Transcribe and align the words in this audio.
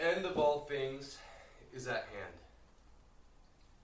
end 0.00 0.24
of 0.24 0.38
all 0.38 0.60
things 0.60 1.18
is 1.74 1.86
at 1.86 2.08
hand. 2.14 2.34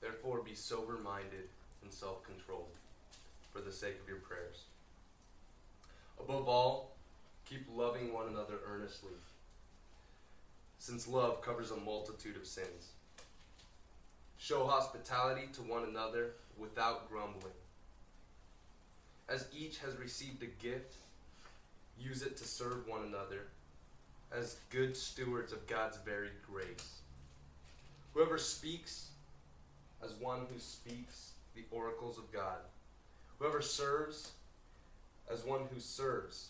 Therefore, 0.00 0.40
be 0.40 0.54
sober 0.54 0.98
minded 1.02 1.48
and 1.82 1.92
self 1.92 2.22
controlled 2.24 2.74
for 3.52 3.60
the 3.60 3.72
sake 3.72 3.98
of 4.02 4.08
your 4.08 4.18
prayers. 4.18 4.64
Above 6.18 6.48
all, 6.48 6.96
keep 7.44 7.66
loving 7.74 8.12
one 8.12 8.28
another 8.28 8.58
earnestly, 8.66 9.12
since 10.78 11.06
love 11.06 11.42
covers 11.42 11.70
a 11.70 11.76
multitude 11.76 12.36
of 12.36 12.46
sins. 12.46 12.92
Show 14.38 14.66
hospitality 14.66 15.48
to 15.54 15.62
one 15.62 15.84
another 15.84 16.32
without 16.56 17.08
grumbling. 17.10 17.52
As 19.28 19.46
each 19.56 19.78
has 19.78 19.96
received 19.96 20.42
a 20.42 20.62
gift, 20.62 20.94
use 21.98 22.22
it 22.22 22.36
to 22.36 22.44
serve 22.44 22.86
one 22.86 23.02
another 23.04 23.48
as 24.32 24.56
good 24.70 24.96
stewards 24.96 25.52
of 25.52 25.66
God's 25.66 25.98
varied 25.98 26.42
grace. 26.50 27.00
Whoever 28.14 28.38
speaks, 28.38 29.08
as 30.02 30.12
one 30.14 30.40
who 30.52 30.58
speaks 30.58 31.32
the 31.54 31.64
oracles 31.70 32.18
of 32.18 32.30
God. 32.32 32.58
Whoever 33.38 33.60
serves, 33.62 34.32
as 35.30 35.44
one 35.44 35.62
who 35.72 35.80
serves 35.80 36.48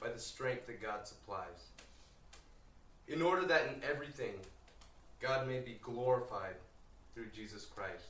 by 0.00 0.08
the 0.08 0.18
strength 0.18 0.66
that 0.66 0.82
God 0.82 1.06
supplies. 1.06 1.68
In 3.08 3.22
order 3.22 3.46
that 3.46 3.66
in 3.66 3.82
everything 3.88 4.32
God 5.20 5.46
may 5.46 5.60
be 5.60 5.78
glorified 5.82 6.54
through 7.14 7.26
Jesus 7.34 7.66
Christ. 7.66 8.06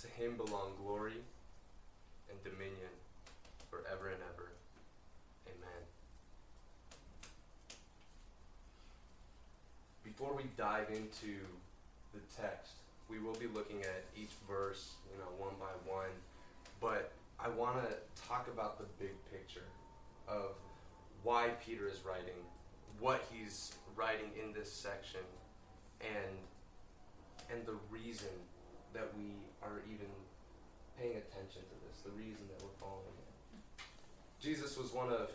To 0.00 0.08
him 0.08 0.36
belong 0.36 0.72
glory 0.82 1.20
and 2.30 2.42
dominion 2.42 2.92
forever 3.70 4.08
and 4.08 4.18
ever. 4.34 4.48
Before 10.22 10.36
we 10.36 10.44
dive 10.56 10.86
into 10.90 11.34
the 12.14 12.20
text, 12.40 12.74
we 13.10 13.18
will 13.18 13.34
be 13.34 13.48
looking 13.48 13.80
at 13.80 14.04
each 14.16 14.30
verse, 14.48 14.92
you 15.10 15.18
know, 15.18 15.26
one 15.36 15.54
by 15.58 15.74
one. 15.84 16.14
But 16.80 17.10
I 17.40 17.48
want 17.48 17.82
to 17.82 17.96
talk 18.28 18.46
about 18.46 18.78
the 18.78 18.84
big 19.00 19.14
picture 19.32 19.66
of 20.28 20.54
why 21.24 21.48
Peter 21.66 21.88
is 21.88 22.04
writing, 22.06 22.38
what 23.00 23.24
he's 23.32 23.72
writing 23.96 24.30
in 24.40 24.52
this 24.52 24.72
section, 24.72 25.26
and 26.00 26.38
and 27.50 27.66
the 27.66 27.74
reason 27.90 28.30
that 28.94 29.10
we 29.16 29.34
are 29.60 29.82
even 29.92 30.06
paying 31.00 31.16
attention 31.16 31.62
to 31.62 31.76
this, 31.88 31.98
the 32.04 32.12
reason 32.12 32.46
that 32.46 32.62
we're 32.62 32.78
following 32.78 33.18
it. 33.18 33.82
Jesus 34.40 34.78
was 34.78 34.92
one 34.92 35.08
of 35.08 35.30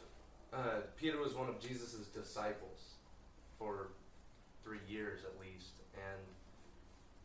uh, 0.54 0.80
Peter 0.96 1.20
was 1.20 1.34
one 1.34 1.50
of 1.50 1.60
Jesus' 1.60 2.08
disciples 2.16 2.94
for 3.60 3.90
three 4.68 4.80
years 4.88 5.22
at 5.24 5.40
least, 5.40 5.74
and 5.94 6.22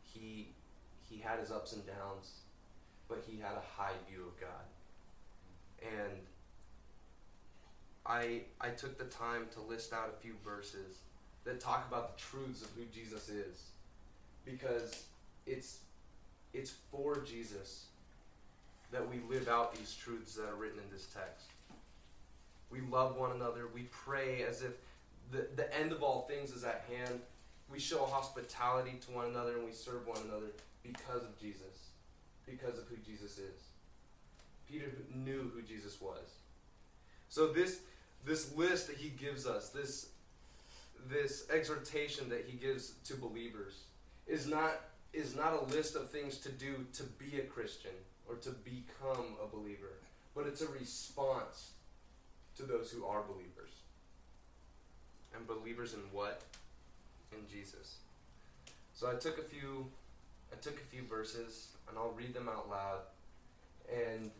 he 0.02 0.48
he 1.10 1.18
had 1.20 1.40
his 1.40 1.50
ups 1.50 1.72
and 1.72 1.84
downs, 1.86 2.30
but 3.08 3.24
he 3.26 3.38
had 3.38 3.52
a 3.52 3.80
high 3.82 3.94
view 4.08 4.22
of 4.22 4.40
God. 4.40 4.66
And 5.82 6.18
I 8.06 8.42
I 8.60 8.70
took 8.70 8.98
the 8.98 9.04
time 9.04 9.46
to 9.54 9.60
list 9.60 9.92
out 9.92 10.12
a 10.16 10.22
few 10.22 10.34
verses 10.44 10.98
that 11.44 11.60
talk 11.60 11.86
about 11.88 12.16
the 12.16 12.22
truths 12.22 12.62
of 12.62 12.68
who 12.76 12.84
Jesus 12.92 13.28
is. 13.28 13.64
Because 14.44 15.04
it's 15.46 15.78
it's 16.52 16.74
for 16.90 17.18
Jesus 17.18 17.86
that 18.92 19.08
we 19.08 19.20
live 19.34 19.48
out 19.48 19.74
these 19.74 19.94
truths 19.94 20.34
that 20.34 20.44
are 20.48 20.54
written 20.54 20.78
in 20.78 20.84
this 20.92 21.06
text. 21.06 21.46
We 22.70 22.80
love 22.90 23.16
one 23.16 23.32
another. 23.32 23.68
We 23.72 23.82
pray 23.90 24.44
as 24.48 24.62
if 24.62 24.72
the, 25.30 25.46
the 25.56 25.74
end 25.74 25.92
of 25.92 26.02
all 26.02 26.22
things 26.28 26.52
is 26.52 26.64
at 26.64 26.84
hand. 26.88 27.20
We 27.70 27.78
show 27.78 28.04
hospitality 28.04 28.98
to 29.06 29.10
one 29.12 29.26
another 29.26 29.56
and 29.56 29.64
we 29.64 29.72
serve 29.72 30.06
one 30.06 30.20
another 30.28 30.52
because 30.82 31.22
of 31.22 31.38
Jesus, 31.40 31.90
because 32.46 32.78
of 32.78 32.86
who 32.88 32.96
Jesus 32.96 33.38
is. 33.38 33.62
Peter 34.68 34.86
knew 35.14 35.50
who 35.54 35.62
Jesus 35.62 36.00
was. 36.00 36.36
So 37.28 37.52
this 37.52 37.80
this 38.24 38.54
list 38.54 38.86
that 38.86 38.96
he 38.96 39.08
gives 39.08 39.46
us, 39.46 39.70
this 39.70 40.10
this 41.08 41.46
exhortation 41.50 42.28
that 42.28 42.44
he 42.46 42.56
gives 42.56 42.92
to 43.04 43.14
believers 43.14 43.84
is 44.26 44.46
not 44.46 44.80
is 45.12 45.34
not 45.34 45.52
a 45.52 45.64
list 45.74 45.96
of 45.96 46.10
things 46.10 46.38
to 46.38 46.48
do 46.50 46.86
to 46.94 47.02
be 47.02 47.38
a 47.38 47.44
Christian 47.44 47.92
or 48.28 48.36
to 48.36 48.50
become 48.50 49.36
a 49.42 49.46
believer, 49.46 49.94
but 50.34 50.46
it's 50.46 50.62
a 50.62 50.68
response 50.68 51.72
to 52.56 52.62
those 52.62 52.90
who 52.90 53.04
are 53.04 53.22
believers. 53.22 53.72
And 55.34 55.46
believers 55.46 55.94
in 55.94 56.00
what? 56.12 56.42
In 57.32 57.48
Jesus. 57.48 57.96
So 58.94 59.10
I 59.10 59.14
took 59.14 59.38
a 59.38 59.42
few 59.42 59.86
I 60.52 60.56
took 60.60 60.76
a 60.76 60.84
few 60.94 61.02
verses 61.02 61.68
and 61.88 61.98
I'll 61.98 62.12
read 62.12 62.34
them 62.34 62.48
out 62.48 62.68
loud. 62.68 63.00
And 63.92 64.30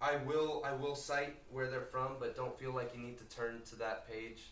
I 0.00 0.16
will 0.26 0.62
I 0.64 0.72
will 0.72 0.94
cite 0.94 1.36
where 1.50 1.70
they're 1.70 1.80
from, 1.80 2.16
but 2.18 2.36
don't 2.36 2.58
feel 2.58 2.72
like 2.72 2.92
you 2.94 3.00
need 3.00 3.18
to 3.18 3.36
turn 3.36 3.62
to 3.70 3.76
that 3.76 4.10
page. 4.10 4.50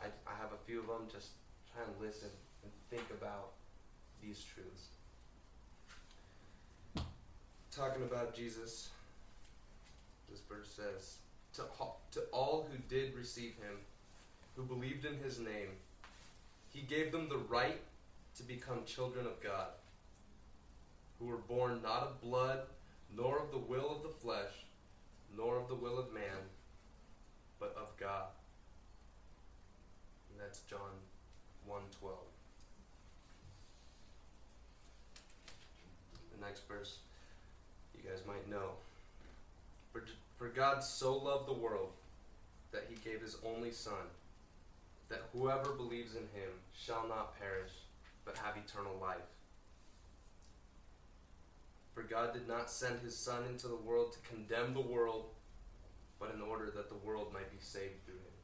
I, 0.00 0.06
I 0.26 0.36
have 0.40 0.52
a 0.52 0.64
few 0.66 0.80
of 0.80 0.86
them. 0.86 1.08
Just 1.12 1.28
try 1.72 1.84
and 1.84 1.92
listen 2.00 2.30
and 2.62 2.72
think 2.90 3.08
about 3.10 3.52
these 4.22 4.42
truths. 4.42 4.88
Talking 7.70 8.02
about 8.02 8.34
Jesus, 8.34 8.88
this 10.28 10.40
verse 10.48 10.68
says, 10.68 11.18
to, 11.54 11.62
to 12.12 12.26
all 12.32 12.66
who 12.70 12.78
did 12.88 13.14
receive 13.14 13.54
him, 13.62 13.76
who 14.56 14.64
believed 14.64 15.04
in 15.04 15.16
his 15.18 15.38
name, 15.38 15.68
he 16.72 16.82
gave 16.82 17.12
them 17.12 17.28
the 17.28 17.38
right 17.38 17.80
to 18.36 18.42
become 18.42 18.84
children 18.84 19.26
of 19.26 19.42
God, 19.42 19.68
who 21.18 21.26
were 21.26 21.36
born 21.36 21.80
not 21.82 22.02
of 22.02 22.20
blood, 22.20 22.60
nor 23.16 23.38
of 23.38 23.50
the 23.50 23.58
will 23.58 23.90
of 23.90 24.02
the 24.02 24.14
flesh, 24.20 24.52
nor 25.36 25.58
of 25.58 25.68
the 25.68 25.74
will 25.74 25.98
of 25.98 26.12
man, 26.12 26.46
but 27.58 27.74
of 27.76 27.96
God. 27.98 28.28
And 30.30 30.40
that's 30.40 30.60
John 30.60 30.78
1:12. 31.68 32.10
The 36.38 36.46
next 36.46 36.68
verse 36.68 36.98
you 37.96 38.08
guys 38.08 38.20
might 38.26 38.48
know. 38.48 38.70
For, 39.92 40.04
for 40.36 40.48
God 40.48 40.84
so 40.84 41.16
loved 41.16 41.48
the 41.48 41.52
world 41.52 41.90
that 42.70 42.86
he 42.88 42.96
gave 42.96 43.20
his 43.20 43.36
only 43.44 43.72
son 43.72 44.06
that 45.08 45.22
whoever 45.32 45.72
believes 45.72 46.14
in 46.14 46.22
him 46.22 46.50
shall 46.74 47.06
not 47.08 47.38
perish 47.38 47.72
but 48.24 48.36
have 48.36 48.56
eternal 48.56 48.96
life. 49.00 49.16
For 51.94 52.02
God 52.02 52.32
did 52.32 52.46
not 52.46 52.70
send 52.70 53.00
his 53.00 53.16
Son 53.16 53.44
into 53.48 53.68
the 53.68 53.76
world 53.76 54.12
to 54.12 54.18
condemn 54.28 54.74
the 54.74 54.80
world, 54.80 55.26
but 56.20 56.32
in 56.34 56.42
order 56.42 56.70
that 56.70 56.88
the 56.88 56.94
world 56.94 57.32
might 57.32 57.50
be 57.50 57.56
saved 57.58 58.04
through 58.04 58.14
him. 58.14 58.38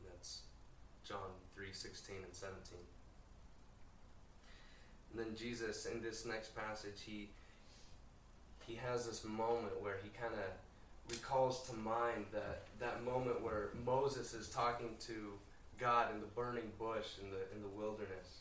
And 0.00 0.12
that's 0.12 0.40
John 1.06 1.30
3 1.54 1.66
16 1.72 2.16
and 2.24 2.34
17. 2.34 2.78
And 5.10 5.20
then 5.20 5.36
Jesus, 5.36 5.86
in 5.86 6.02
this 6.02 6.26
next 6.26 6.54
passage, 6.54 7.00
he 7.04 7.30
he 8.66 8.74
has 8.76 9.06
this 9.06 9.24
moment 9.24 9.80
where 9.80 9.96
he 10.02 10.10
kind 10.10 10.34
of 10.34 10.44
recalls 11.10 11.68
to 11.68 11.76
mind 11.76 12.26
that 12.32 12.62
that 12.78 13.04
moment 13.04 13.42
where 13.42 13.70
Moses 13.84 14.34
is 14.34 14.48
talking 14.48 14.90
to 15.00 15.32
God 15.78 16.14
in 16.14 16.20
the 16.20 16.26
burning 16.28 16.70
bush 16.78 17.18
in 17.22 17.30
the 17.30 17.42
in 17.54 17.62
the 17.62 17.68
wilderness. 17.68 18.40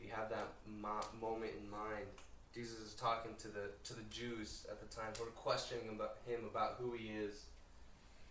If 0.00 0.06
you 0.06 0.12
have 0.14 0.30
that 0.30 0.48
mo- 0.80 1.06
moment 1.20 1.52
in 1.60 1.70
mind, 1.70 2.06
Jesus 2.54 2.78
is 2.78 2.94
talking 2.94 3.32
to 3.38 3.48
the 3.48 3.70
to 3.84 3.94
the 3.94 4.02
Jews 4.10 4.66
at 4.70 4.80
the 4.80 4.94
time 4.94 5.12
who 5.18 5.24
are 5.24 5.26
questioning 5.28 5.88
about 5.90 6.18
him 6.26 6.40
about 6.44 6.76
who 6.78 6.92
he 6.92 7.08
is, 7.08 7.44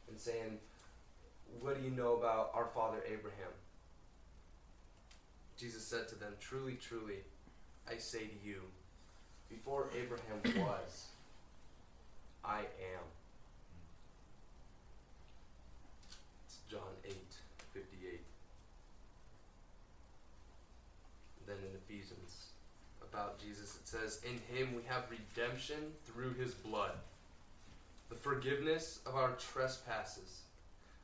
and 0.09 0.19
saying, 0.19 0.59
"What 1.59 1.77
do 1.77 1.83
you 1.83 1.91
know 1.91 2.17
about 2.17 2.51
our 2.53 2.67
father 2.67 3.03
Abraham?" 3.05 3.51
Jesus 5.57 5.85
said 5.85 6.07
to 6.09 6.15
them, 6.15 6.33
"Truly, 6.39 6.75
truly, 6.75 7.23
I 7.87 7.97
say 7.97 8.25
to 8.25 8.35
you, 8.43 8.61
before 9.49 9.89
Abraham 9.95 10.65
was, 10.65 11.07
I 12.43 12.59
am." 12.59 13.05
It's 16.45 16.57
John 16.69 16.93
8, 17.05 17.15
58. 17.73 18.21
then 21.51 21.57
in 21.69 21.75
Ephesians, 21.75 22.51
about 23.11 23.39
Jesus, 23.39 23.75
it 23.75 23.87
says, 23.87 24.21
In 24.23 24.55
him 24.55 24.73
we 24.73 24.83
have 24.87 25.03
redemption 25.09 25.91
through 26.05 26.33
his 26.33 26.53
blood, 26.53 26.93
the 28.09 28.15
forgiveness 28.15 28.99
of 29.05 29.15
our 29.15 29.31
trespasses, 29.31 30.43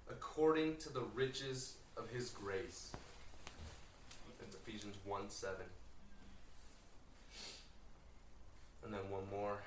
according 0.09 0.77
to 0.77 0.89
the 0.89 1.03
riches 1.13 1.73
of 1.97 2.09
his 2.09 2.29
grace. 2.29 2.91
It's 4.41 4.55
Ephesians 4.55 4.95
1 5.05 5.29
7. 5.29 5.55
And 8.85 8.93
then 8.93 9.01
one 9.09 9.23
more 9.29 9.57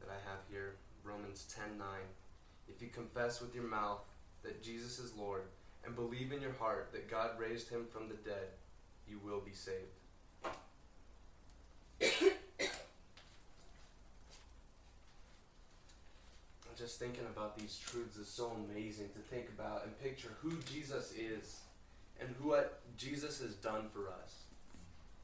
that 0.00 0.10
I 0.10 0.28
have 0.28 0.40
here 0.50 0.74
Romans 1.06 1.46
10 1.54 1.78
9. 1.78 1.86
If 2.68 2.82
you 2.82 2.88
confess 2.88 3.40
with 3.40 3.54
your 3.54 3.64
mouth 3.64 4.00
that 4.42 4.62
Jesus 4.62 4.98
is 4.98 5.14
Lord 5.16 5.42
and 5.84 5.94
believe 5.94 6.32
in 6.32 6.40
your 6.40 6.54
heart 6.54 6.88
that 6.92 7.10
God 7.10 7.38
raised 7.38 7.68
him 7.68 7.86
from 7.92 8.08
the 8.08 8.14
dead, 8.14 8.48
you 9.08 9.20
will 9.24 9.40
be 9.40 9.52
saved. 9.52 9.94
just 16.76 16.98
thinking 16.98 17.24
about 17.34 17.56
these 17.56 17.80
truths 17.86 18.16
is 18.16 18.28
so 18.28 18.52
amazing 18.70 19.08
to 19.14 19.18
think 19.34 19.48
about 19.48 19.84
and 19.84 19.98
picture 20.02 20.36
who 20.42 20.52
Jesus 20.70 21.12
is 21.12 21.60
and 22.20 22.28
what 22.42 22.80
Jesus 22.98 23.40
has 23.40 23.54
done 23.54 23.86
for 23.92 24.08
us. 24.08 24.42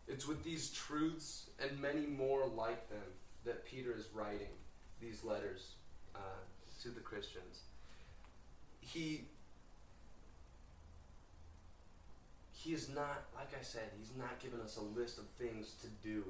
It's 0.08 0.26
with 0.26 0.42
these 0.42 0.70
truths 0.70 1.50
and 1.60 1.78
many 1.80 2.06
more 2.06 2.46
like 2.46 2.88
them 2.88 3.04
that 3.44 3.66
Peter 3.66 3.94
is 3.96 4.06
writing 4.14 4.48
these 5.02 5.24
letters 5.24 5.72
uh, 6.14 6.18
to 6.82 6.88
the 6.88 7.00
Christians. 7.00 7.62
He 8.80 9.24
he 12.52 12.72
is 12.72 12.88
not, 12.88 13.24
like 13.34 13.50
I 13.58 13.62
said, 13.62 13.82
he's 13.98 14.16
not 14.16 14.38
giving 14.38 14.60
us 14.60 14.76
a 14.76 14.98
list 14.98 15.18
of 15.18 15.24
things 15.36 15.74
to 15.82 15.88
do, 16.06 16.22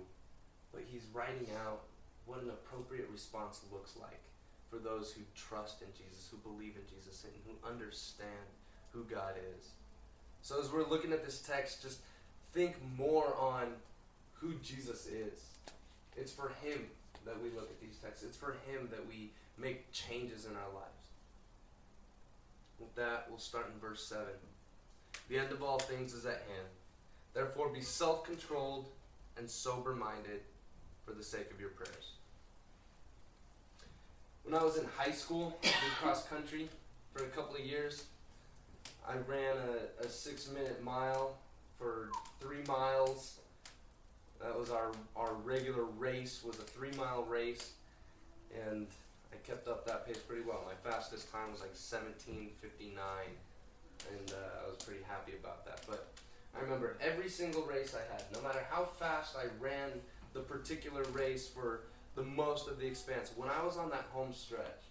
but 0.73 0.81
he's 0.91 1.03
writing 1.13 1.47
out 1.67 1.83
what 2.25 2.43
an 2.43 2.49
appropriate 2.49 3.07
response 3.13 3.61
looks 3.71 3.97
like 4.01 4.21
for 4.71 4.79
those 4.79 5.13
who 5.13 5.21
trust 5.35 5.83
in 5.83 5.89
Jesus, 5.93 6.31
who 6.31 6.39
believe 6.39 6.75
in 6.77 6.83
Jesus, 6.89 7.25
and 7.25 7.33
who 7.45 7.69
understand 7.69 8.49
who 8.93 9.05
God 9.05 9.35
is. 9.59 9.73
So 10.41 10.59
as 10.59 10.73
we're 10.73 10.89
looking 10.89 11.13
at 11.13 11.23
this 11.23 11.41
text, 11.41 11.83
just 11.83 12.01
think 12.55 12.77
more 12.97 13.37
on 13.39 13.67
who 14.33 14.55
Jesus 14.63 15.07
is. 15.07 15.39
It's 16.17 16.33
for 16.33 16.53
Him 16.63 16.87
that 17.25 17.41
we 17.43 17.51
look 17.51 17.71
at 17.71 17.81
these 17.81 17.97
texts. 18.03 18.25
It's 18.25 18.37
for 18.37 18.57
Him 18.67 18.89
that 18.91 19.07
we 19.07 19.31
make 19.59 19.91
changes 19.93 20.45
in 20.47 20.53
our 20.53 20.75
lives. 20.75 21.09
With 22.79 22.95
that, 22.97 23.27
we'll 23.29 23.39
start 23.39 23.71
in 23.73 23.81
verse 23.81 24.05
7. 24.05 24.25
The 25.29 25.39
end 25.39 25.53
of 25.53 25.63
all 25.63 25.79
things 25.79 26.15
is 26.15 26.27
at 26.27 26.43
hand. 26.49 26.69
Therefore, 27.35 27.69
be 27.69 27.81
self 27.81 28.25
controlled 28.25 28.89
and 29.39 29.49
sober 29.49 29.95
minded 29.95 30.41
for 31.05 31.13
the 31.13 31.23
sake 31.23 31.51
of 31.51 31.61
your 31.61 31.71
prayers. 31.71 32.13
When 34.45 34.55
I 34.55 34.63
was 34.63 34.77
in 34.77 34.85
high 34.97 35.13
school, 35.13 35.57
I 35.63 35.67
did 35.67 35.75
cross 36.01 36.27
country 36.27 36.69
for 37.15 37.25
a 37.25 37.29
couple 37.29 37.57
of 37.57 37.65
years. 37.65 38.05
I 39.09 39.15
ran 39.29 39.57
a, 39.57 40.05
a 40.05 40.09
six 40.09 40.51
minute 40.51 40.83
mile 40.83 41.37
for 41.79 42.11
three 42.41 42.63
miles. 42.67 43.39
That 44.43 44.59
was 44.59 44.71
our, 44.71 44.93
our 45.17 45.35
regular 45.35 45.85
race, 45.85 46.43
was 46.45 46.59
a 46.59 46.63
three 46.63 46.91
mile 46.97 47.25
race. 47.25 47.73
And 48.67 48.87
I 49.33 49.37
kept 49.47 49.69
up 49.69 49.87
that 49.87 50.07
pace 50.07 50.19
pretty 50.19 50.43
well. 50.43 50.65
My 50.67 50.91
fastest 50.91 51.33
time 51.33 51.53
was 51.53 51.61
like 51.61 51.75
17.59. 51.75 52.49
And 54.11 54.33
uh, 54.33 54.65
I 54.65 54.69
was 54.69 54.83
pretty 54.85 55.03
happy 55.09 55.33
about 55.39 55.65
that. 55.65 55.83
But 55.89 56.13
I 56.57 56.61
remember 56.61 56.97
every 57.01 57.29
single 57.29 57.63
race 57.63 57.95
I 57.95 58.13
had, 58.13 58.25
no 58.35 58.43
matter 58.43 58.65
how 58.69 58.85
fast 58.85 59.37
I 59.37 59.45
ran 59.61 59.91
the 60.33 60.41
particular 60.41 61.05
race 61.13 61.47
for 61.47 61.83
the 62.15 62.23
most 62.23 62.69
of 62.69 62.79
the 62.79 62.87
expanse. 62.87 63.33
When 63.37 63.49
I 63.49 63.65
was 63.65 63.77
on 63.77 63.91
that 63.91 64.07
home 64.13 64.33
stretch, 64.33 64.83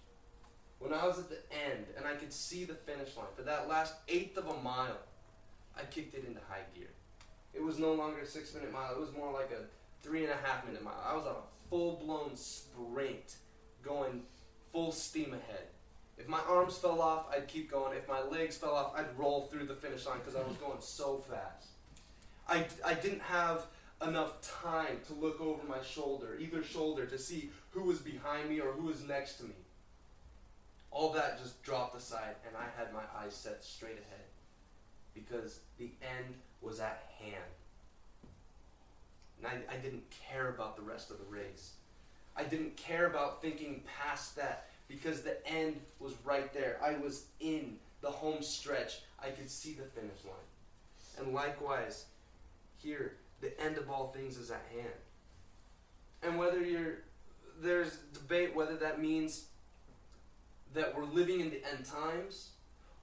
when 0.79 0.93
I 0.93 1.05
was 1.05 1.19
at 1.19 1.29
the 1.29 1.37
end 1.67 1.85
and 1.97 2.05
I 2.05 2.15
could 2.15 2.33
see 2.33 2.63
the 2.63 2.73
finish 2.73 3.15
line, 3.15 3.27
for 3.35 3.43
that 3.43 3.67
last 3.67 3.93
eighth 4.07 4.37
of 4.37 4.47
a 4.47 4.61
mile, 4.61 4.97
I 5.77 5.83
kicked 5.83 6.15
it 6.15 6.25
into 6.25 6.39
high 6.49 6.65
gear. 6.75 6.89
It 7.53 7.63
was 7.63 7.79
no 7.79 7.93
longer 7.93 8.19
a 8.21 8.25
six 8.25 8.53
minute 8.53 8.71
mile, 8.71 8.93
it 8.93 8.99
was 8.99 9.13
more 9.13 9.31
like 9.31 9.51
a 9.51 9.65
three 10.01 10.23
and 10.23 10.31
a 10.31 10.37
half 10.47 10.65
minute 10.65 10.83
mile. 10.83 11.03
I 11.05 11.15
was 11.15 11.25
on 11.25 11.35
a 11.35 11.69
full 11.69 12.01
blown 12.03 12.35
sprint 12.35 13.35
going 13.83 14.23
full 14.71 14.91
steam 14.91 15.33
ahead. 15.33 15.67
If 16.17 16.27
my 16.27 16.39
arms 16.47 16.77
fell 16.77 17.01
off, 17.01 17.25
I'd 17.31 17.47
keep 17.47 17.71
going. 17.71 17.97
If 17.97 18.07
my 18.07 18.21
legs 18.21 18.55
fell 18.55 18.75
off, 18.75 18.93
I'd 18.95 19.17
roll 19.17 19.47
through 19.47 19.65
the 19.65 19.73
finish 19.73 20.05
line 20.05 20.19
because 20.19 20.35
I 20.35 20.47
was 20.47 20.55
going 20.57 20.79
so 20.79 21.17
fast. 21.17 21.69
I, 22.47 22.65
I 22.85 22.93
didn't 22.93 23.21
have 23.21 23.65
enough 24.05 24.41
time 24.41 24.99
to 25.07 25.13
look 25.13 25.41
over 25.41 25.65
my 25.67 25.81
shoulder, 25.83 26.37
either 26.39 26.63
shoulder, 26.63 27.05
to 27.05 27.17
see 27.17 27.49
who 27.71 27.83
was 27.83 27.99
behind 27.99 28.49
me 28.49 28.59
or 28.59 28.71
who 28.71 28.87
was 28.87 29.01
next 29.03 29.37
to 29.37 29.45
me. 29.45 29.55
All 30.91 31.11
that 31.13 31.41
just 31.41 31.63
dropped 31.63 31.95
aside, 31.95 32.35
and 32.45 32.55
I 32.55 32.65
had 32.77 32.93
my 32.93 33.03
eyes 33.17 33.33
set 33.33 33.63
straight 33.63 33.93
ahead 33.93 34.27
because 35.13 35.59
the 35.77 35.91
end 36.01 36.35
was 36.61 36.79
at 36.79 37.09
hand. 37.19 37.35
And 39.37 39.47
I, 39.47 39.73
I 39.73 39.77
didn't 39.77 40.03
care 40.29 40.49
about 40.49 40.75
the 40.75 40.83
rest 40.83 41.11
of 41.11 41.17
the 41.17 41.25
race. 41.25 41.73
I 42.35 42.43
didn't 42.43 42.77
care 42.77 43.07
about 43.07 43.41
thinking 43.41 43.83
past 43.99 44.35
that 44.35 44.67
because 44.87 45.21
the 45.21 45.45
end 45.47 45.79
was 45.99 46.13
right 46.23 46.53
there. 46.53 46.79
I 46.83 46.97
was 46.97 47.25
in 47.39 47.77
the 48.01 48.09
home 48.09 48.41
stretch. 48.41 49.01
I 49.23 49.29
could 49.29 49.49
see 49.49 49.73
the 49.73 49.83
finish 49.83 50.23
line. 50.23 51.19
And 51.19 51.33
likewise, 51.33 52.05
here, 52.77 53.17
the 53.41 53.59
end 53.59 53.77
of 53.77 53.89
all 53.89 54.07
things 54.07 54.37
is 54.37 54.51
at 54.51 54.63
hand. 54.73 54.93
And 56.23 56.37
whether 56.37 56.61
you're, 56.61 56.99
there's 57.61 57.97
debate 58.13 58.55
whether 58.55 58.75
that 58.77 59.01
means 59.01 59.45
that 60.73 60.95
we're 60.95 61.05
living 61.05 61.41
in 61.41 61.49
the 61.49 61.61
end 61.69 61.85
times 61.85 62.51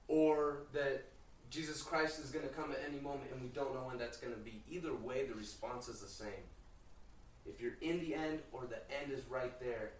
or 0.07 0.59
that 0.73 1.03
Jesus 1.49 1.81
Christ 1.81 2.19
is 2.19 2.29
going 2.29 2.47
to 2.47 2.53
come 2.53 2.71
at 2.71 2.79
any 2.87 2.99
moment 3.01 3.31
and 3.33 3.41
we 3.41 3.47
don't 3.49 3.73
know 3.73 3.81
when 3.81 3.97
that's 3.97 4.17
going 4.17 4.33
to 4.33 4.39
be. 4.39 4.61
Either 4.69 4.93
way, 4.93 5.25
the 5.25 5.33
response 5.33 5.87
is 5.87 5.99
the 5.99 6.07
same. 6.07 6.45
If 7.45 7.59
you're 7.59 7.77
in 7.81 7.99
the 7.99 8.13
end 8.13 8.39
or 8.51 8.61
the 8.69 8.79
end 9.01 9.11
is 9.11 9.21
right 9.29 9.59
there, 9.59 9.91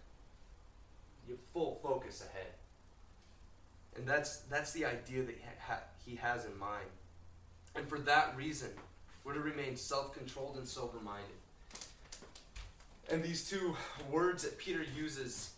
you 1.28 1.38
full 1.54 1.80
focus 1.82 2.24
ahead. 2.24 2.52
And 3.96 4.08
that's 4.08 4.40
that's 4.50 4.72
the 4.74 4.86
idea 4.86 5.24
that 5.24 5.38
he 6.06 6.16
has 6.16 6.46
in 6.46 6.58
mind. 6.58 6.86
And 7.76 7.88
for 7.88 8.00
that 8.00 8.36
reason, 8.38 8.70
we're 9.24 9.34
to 9.34 9.40
remain 9.40 9.76
self 9.76 10.14
controlled 10.14 10.58
and 10.58 10.68
sober 10.68 11.00
minded. 11.00 11.26
And 13.12 13.24
these 13.24 13.50
two 13.50 13.76
words 14.12 14.44
that 14.44 14.58
Peter 14.60 14.86
uses 14.96 15.52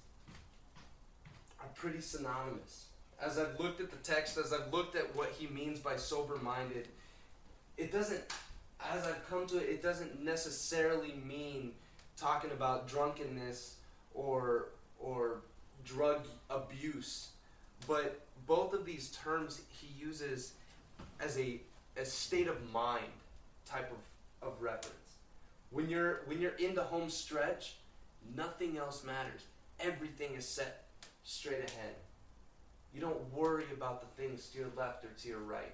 are 1.60 1.68
pretty 1.76 2.00
synonymous. 2.00 2.86
As 3.22 3.38
I've 3.38 3.60
looked 3.60 3.80
at 3.82 3.92
the 3.92 3.98
text, 3.98 4.38
as 4.38 4.52
I've 4.52 4.74
looked 4.74 4.96
at 4.96 5.16
what 5.16 5.30
he 5.38 5.48
means 5.48 5.80
by 5.80 5.96
sober 5.96 6.38
minded, 6.38 6.88
it 7.78 7.92
doesn't, 7.92 8.22
as 8.84 9.06
I've 9.06 9.30
come 9.30 9.46
to 9.48 9.58
it, 9.58 9.70
it 9.70 9.84
doesn't 9.84 10.24
necessarily 10.24 11.14
mean 11.26 11.74
talking 12.18 12.52
about 12.52 12.88
drunkenness 12.88 13.76
or, 14.14 14.70
or 15.00 15.42
drug 15.86 16.26
abuse. 16.50 17.30
But 17.88 18.22
both 18.48 18.74
of 18.74 18.86
these 18.86 19.10
terms 19.24 19.62
he 19.70 19.88
uses 20.04 20.54
as 21.20 21.38
a, 21.38 21.60
a 21.98 22.06
state 22.06 22.48
of 22.48 22.58
mind 22.72 23.06
type 23.66 23.92
of, 23.92 24.48
of 24.48 24.62
reference. 24.62 24.96
When 25.70 25.90
you're 25.90 26.22
when 26.26 26.42
you're 26.42 26.56
in 26.56 26.76
the 26.76 26.84
home 26.84 27.10
stretch, 27.10 27.76
nothing 28.36 28.78
else 28.78 29.04
matters. 29.06 29.42
Everything 29.80 30.36
is 30.36 30.46
set 30.46 30.84
straight 31.24 31.60
ahead. 31.60 31.96
You 32.94 33.02
don't 33.02 33.34
worry 33.34 33.66
about 33.74 34.02
the 34.02 34.22
things 34.22 34.50
to 34.50 34.60
your 34.60 34.68
left 34.76 35.06
or 35.06 35.10
to 35.10 35.28
your 35.28 35.40
right. 35.40 35.74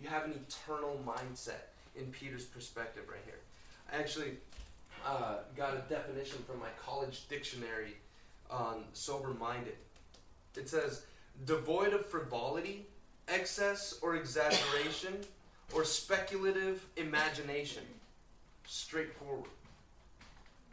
You 0.00 0.08
have 0.08 0.24
an 0.24 0.32
eternal 0.32 0.98
mindset 1.06 1.68
in 1.96 2.06
Peter's 2.06 2.44
perspective 2.44 3.04
right 3.08 3.20
here. 3.26 3.40
I 3.92 3.98
actually 3.98 4.38
uh, 5.06 5.38
got 5.56 5.74
a 5.74 5.82
definition 5.88 6.38
from 6.46 6.60
my 6.60 6.68
college 6.84 7.28
dictionary 7.28 7.96
on 8.50 8.84
sober 8.92 9.34
minded. 9.34 9.76
It 10.56 10.68
says, 10.68 11.02
devoid 11.46 11.92
of 11.92 12.06
frivolity, 12.06 12.86
excess, 13.28 13.98
or 14.02 14.16
exaggeration 14.16 15.14
or 15.74 15.84
speculative 15.84 16.84
imagination. 16.96 17.82
Straightforward. 18.66 19.50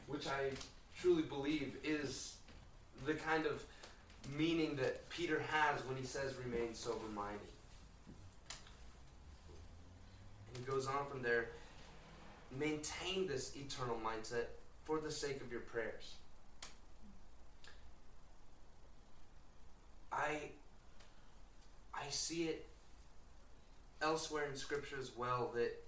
Which 0.08 0.28
I 0.28 0.52
truly 1.00 1.24
believe 1.24 1.76
is 1.84 2.36
the 3.06 3.14
kind 3.14 3.46
of 3.46 3.64
meaning 4.36 4.76
that 4.78 5.10
Peter 5.10 5.42
has 5.50 5.84
when 5.86 5.98
he 5.98 6.06
says 6.06 6.34
remain 6.44 6.74
sober 6.74 7.08
minded. 7.14 7.40
And 10.48 10.58
he 10.58 10.64
goes 10.72 10.88
on 10.88 11.06
from 11.10 11.22
there 11.22 11.50
maintain 12.58 13.28
this 13.28 13.56
eternal 13.56 13.98
mindset 14.04 14.46
for 14.84 15.00
the 15.00 15.12
sake 15.12 15.42
of 15.42 15.52
your 15.52 15.62
prayers. 15.62 16.16
I 20.12 20.40
I 21.94 22.10
see 22.10 22.44
it 22.46 22.66
elsewhere 24.02 24.46
in 24.50 24.56
Scripture 24.56 24.98
as 25.00 25.12
well 25.16 25.52
that 25.56 25.84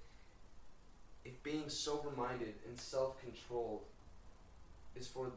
if 1.24 1.42
being 1.44 1.70
sober 1.70 2.10
minded 2.16 2.56
and 2.68 2.78
self 2.78 3.20
controlled 3.22 3.82
is 4.96 5.08
for 5.08 5.32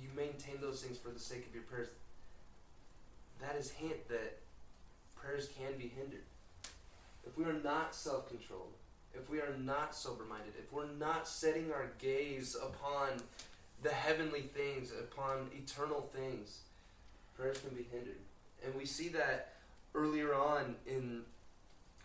you 0.00 0.08
maintain 0.16 0.60
those 0.60 0.82
things 0.82 0.98
for 0.98 1.10
the 1.10 1.18
sake 1.18 1.46
of 1.46 1.54
your 1.54 1.64
prayers, 1.64 1.88
that 3.42 3.56
is 3.56 3.70
hint 3.70 4.08
that 4.08 4.38
prayers 5.14 5.48
can 5.58 5.76
be 5.78 5.88
hindered. 5.96 6.24
If 7.26 7.36
we 7.38 7.44
are 7.44 7.60
not 7.64 7.94
self 7.94 8.28
controlled, 8.28 8.72
if 9.14 9.28
we 9.30 9.38
are 9.38 9.54
not 9.58 9.94
sober 9.94 10.24
minded, 10.24 10.54
if 10.58 10.72
we're 10.72 10.90
not 10.98 11.28
setting 11.28 11.72
our 11.72 11.86
gaze 11.98 12.56
upon 12.60 13.08
the 13.82 13.90
heavenly 13.90 14.42
things, 14.42 14.92
upon 14.92 15.48
eternal 15.56 16.08
things, 16.14 16.60
prayers 17.36 17.58
can 17.58 17.76
be 17.76 17.86
hindered. 17.90 18.18
And 18.64 18.74
we 18.74 18.86
see 18.86 19.08
that 19.10 19.52
earlier 19.94 20.34
on 20.34 20.76
in 20.86 21.22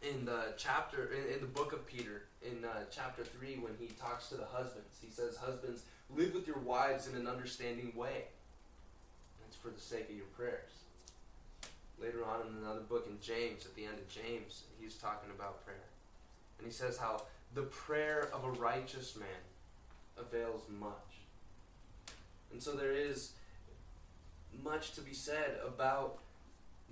in 0.03 0.25
the 0.25 0.53
chapter 0.57 1.11
in, 1.11 1.35
in 1.35 1.41
the 1.41 1.47
book 1.47 1.73
of 1.73 1.85
Peter 1.87 2.23
in 2.41 2.63
uh, 2.63 2.83
chapter 2.91 3.23
three 3.23 3.55
when 3.55 3.73
he 3.79 3.87
talks 3.87 4.29
to 4.29 4.35
the 4.35 4.45
husbands. 4.45 4.97
He 5.01 5.09
says, 5.09 5.37
"Husbands, 5.37 5.83
live 6.15 6.33
with 6.33 6.47
your 6.47 6.59
wives 6.59 7.07
in 7.07 7.15
an 7.15 7.27
understanding 7.27 7.93
way." 7.95 8.25
That's 9.41 9.55
for 9.55 9.69
the 9.69 9.79
sake 9.79 10.09
of 10.09 10.15
your 10.15 10.25
prayers. 10.37 10.71
Later 11.99 12.23
on 12.25 12.41
in 12.47 12.63
another 12.63 12.81
book 12.81 13.07
in 13.09 13.19
James, 13.19 13.65
at 13.65 13.75
the 13.75 13.85
end 13.85 13.97
of 13.97 14.07
James, 14.07 14.63
he's 14.79 14.95
talking 14.95 15.31
about 15.35 15.65
prayer, 15.65 15.89
and 16.57 16.67
he 16.67 16.71
says 16.71 16.97
how 16.97 17.23
the 17.55 17.63
prayer 17.63 18.29
of 18.33 18.43
a 18.43 18.51
righteous 18.51 19.15
man 19.15 19.27
avails 20.17 20.61
much. 20.79 20.91
And 22.51 22.61
so 22.61 22.73
there 22.73 22.93
is 22.93 23.31
much 24.63 24.93
to 24.93 25.01
be 25.01 25.13
said 25.13 25.57
about 25.65 26.19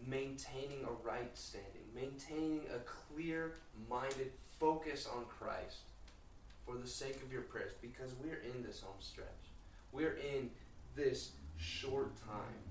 maintaining 0.07 0.83
a 0.83 1.07
right 1.07 1.35
standing, 1.37 1.83
maintaining 1.95 2.61
a 2.73 2.79
clear 2.79 3.53
minded 3.89 4.31
focus 4.59 5.07
on 5.13 5.25
Christ 5.25 5.77
for 6.65 6.75
the 6.75 6.87
sake 6.87 7.21
of 7.23 7.31
your 7.31 7.43
prayers, 7.43 7.73
because 7.81 8.11
we're 8.23 8.41
in 8.53 8.63
this 8.63 8.81
home 8.81 8.97
stretch. 8.99 9.27
We're 9.91 10.17
in 10.17 10.49
this 10.95 11.31
short 11.57 12.11
time. 12.25 12.64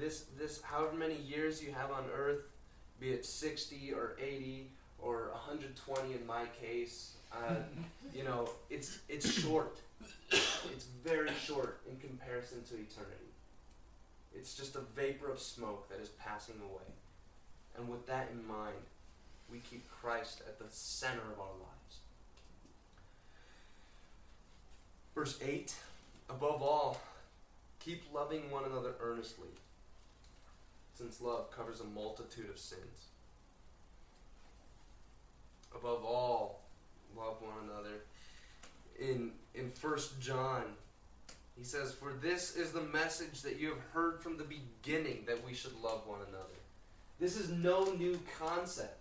This, 0.00 0.24
this, 0.38 0.62
however 0.62 0.96
many 0.96 1.16
years 1.16 1.62
you 1.62 1.72
have 1.72 1.90
on 1.90 2.04
earth, 2.16 2.40
be 2.98 3.10
it 3.10 3.26
60 3.26 3.92
or 3.92 4.16
80 4.18 4.70
or 4.98 5.28
120 5.32 6.14
in 6.14 6.26
my 6.26 6.44
case, 6.60 7.16
uh, 7.32 7.56
you 8.14 8.24
know, 8.24 8.48
it's, 8.70 9.00
it's 9.10 9.30
short. 9.30 9.76
It's 10.32 10.86
very 11.04 11.30
short 11.44 11.80
in 11.88 11.96
comparison 11.98 12.62
to 12.64 12.74
eternity. 12.74 13.30
It's 14.34 14.54
just 14.54 14.74
a 14.76 14.80
vapor 14.96 15.30
of 15.30 15.38
smoke 15.38 15.90
that 15.90 16.00
is 16.00 16.08
passing 16.08 16.56
away. 16.62 16.88
And 17.76 17.88
with 17.88 18.06
that 18.06 18.30
in 18.32 18.46
mind, 18.46 18.76
we 19.52 19.58
keep 19.58 19.84
Christ 19.90 20.42
at 20.46 20.58
the 20.58 20.64
center 20.70 21.20
of 21.32 21.40
our 21.40 21.46
lives. 21.46 21.98
Verse 25.14 25.38
8 25.42 25.74
Above 26.30 26.62
all, 26.62 27.00
keep 27.80 28.04
loving 28.14 28.50
one 28.50 28.64
another 28.64 28.94
earnestly, 29.02 29.48
since 31.00 31.20
love 31.20 31.50
covers 31.50 31.80
a 31.80 31.84
multitude 31.84 32.50
of 32.50 32.58
sins. 32.58 33.08
Above 35.74 36.04
all, 36.04 36.60
love 37.16 37.36
one 37.40 37.54
another. 37.64 38.02
In 38.98 39.32
in 39.54 39.70
First 39.70 40.20
John, 40.20 40.64
he 41.56 41.64
says, 41.64 41.94
For 41.94 42.12
this 42.20 42.54
is 42.54 42.72
the 42.72 42.82
message 42.82 43.40
that 43.42 43.58
you 43.58 43.68
have 43.70 43.80
heard 43.92 44.22
from 44.22 44.36
the 44.36 44.44
beginning 44.44 45.24
that 45.26 45.44
we 45.44 45.54
should 45.54 45.74
love 45.82 46.06
one 46.06 46.20
another. 46.28 46.44
This 47.18 47.36
is 47.36 47.48
no 47.48 47.92
new 47.92 48.20
concept. 48.38 48.98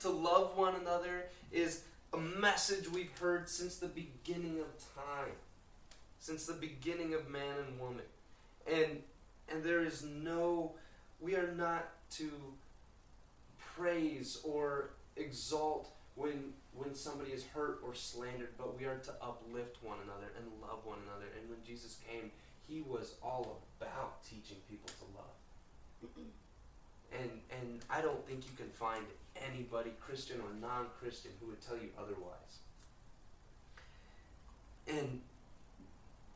To 0.00 0.08
love 0.08 0.56
one 0.56 0.74
another 0.76 1.26
is 1.52 1.82
a 2.12 2.18
message 2.18 2.90
we've 2.90 3.16
heard 3.18 3.48
since 3.48 3.76
the 3.76 3.86
beginning 3.86 4.60
of 4.60 4.66
time, 4.94 5.32
since 6.20 6.46
the 6.46 6.54
beginning 6.54 7.14
of 7.14 7.28
man 7.28 7.56
and 7.66 7.78
woman. 7.78 8.04
And 8.66 9.02
and 9.50 9.62
there 9.62 9.84
is 9.84 10.02
no 10.04 10.72
we 11.22 11.36
are 11.36 11.52
not 11.56 11.88
to 12.10 12.30
praise 13.76 14.38
or 14.44 14.90
exalt 15.16 15.90
when 16.16 16.52
when 16.74 16.94
somebody 16.94 17.30
is 17.30 17.44
hurt 17.54 17.80
or 17.84 17.94
slandered, 17.94 18.48
but 18.56 18.78
we 18.78 18.86
are 18.86 18.96
to 18.96 19.12
uplift 19.22 19.76
one 19.82 19.98
another 20.04 20.32
and 20.38 20.46
love 20.62 20.78
one 20.84 20.96
another. 21.06 21.26
And 21.38 21.50
when 21.50 21.58
Jesus 21.66 21.98
came, 22.08 22.30
he 22.66 22.80
was 22.80 23.14
all 23.22 23.60
about 23.78 24.24
teaching 24.24 24.56
people 24.70 24.88
to 24.88 25.04
love. 25.16 26.16
And 27.12 27.30
and 27.60 27.80
I 27.90 28.00
don't 28.00 28.26
think 28.26 28.44
you 28.46 28.56
can 28.56 28.70
find 28.70 29.04
anybody, 29.36 29.90
Christian 30.00 30.40
or 30.40 30.48
non-Christian, 30.62 31.30
who 31.40 31.48
would 31.48 31.60
tell 31.60 31.76
you 31.76 31.90
otherwise. 31.98 32.54
And 34.88 35.20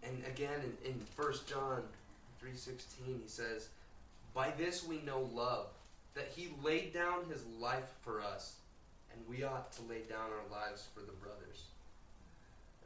and 0.02 0.22
again 0.26 0.60
in, 0.84 0.90
in 0.90 1.00
1 1.16 1.32
John 1.48 1.82
3.16 2.44 3.22
he 3.22 3.26
says, 3.26 3.70
By 4.36 4.52
this 4.58 4.86
we 4.86 5.00
know 5.00 5.28
love, 5.34 5.68
that 6.14 6.30
he 6.36 6.50
laid 6.62 6.92
down 6.92 7.24
his 7.30 7.42
life 7.58 7.88
for 8.02 8.20
us 8.20 8.56
and 9.10 9.20
we 9.26 9.44
ought 9.44 9.72
to 9.72 9.82
lay 9.88 10.00
down 10.00 10.28
our 10.30 10.60
lives 10.60 10.86
for 10.94 11.00
the 11.00 11.12
brothers. 11.12 11.64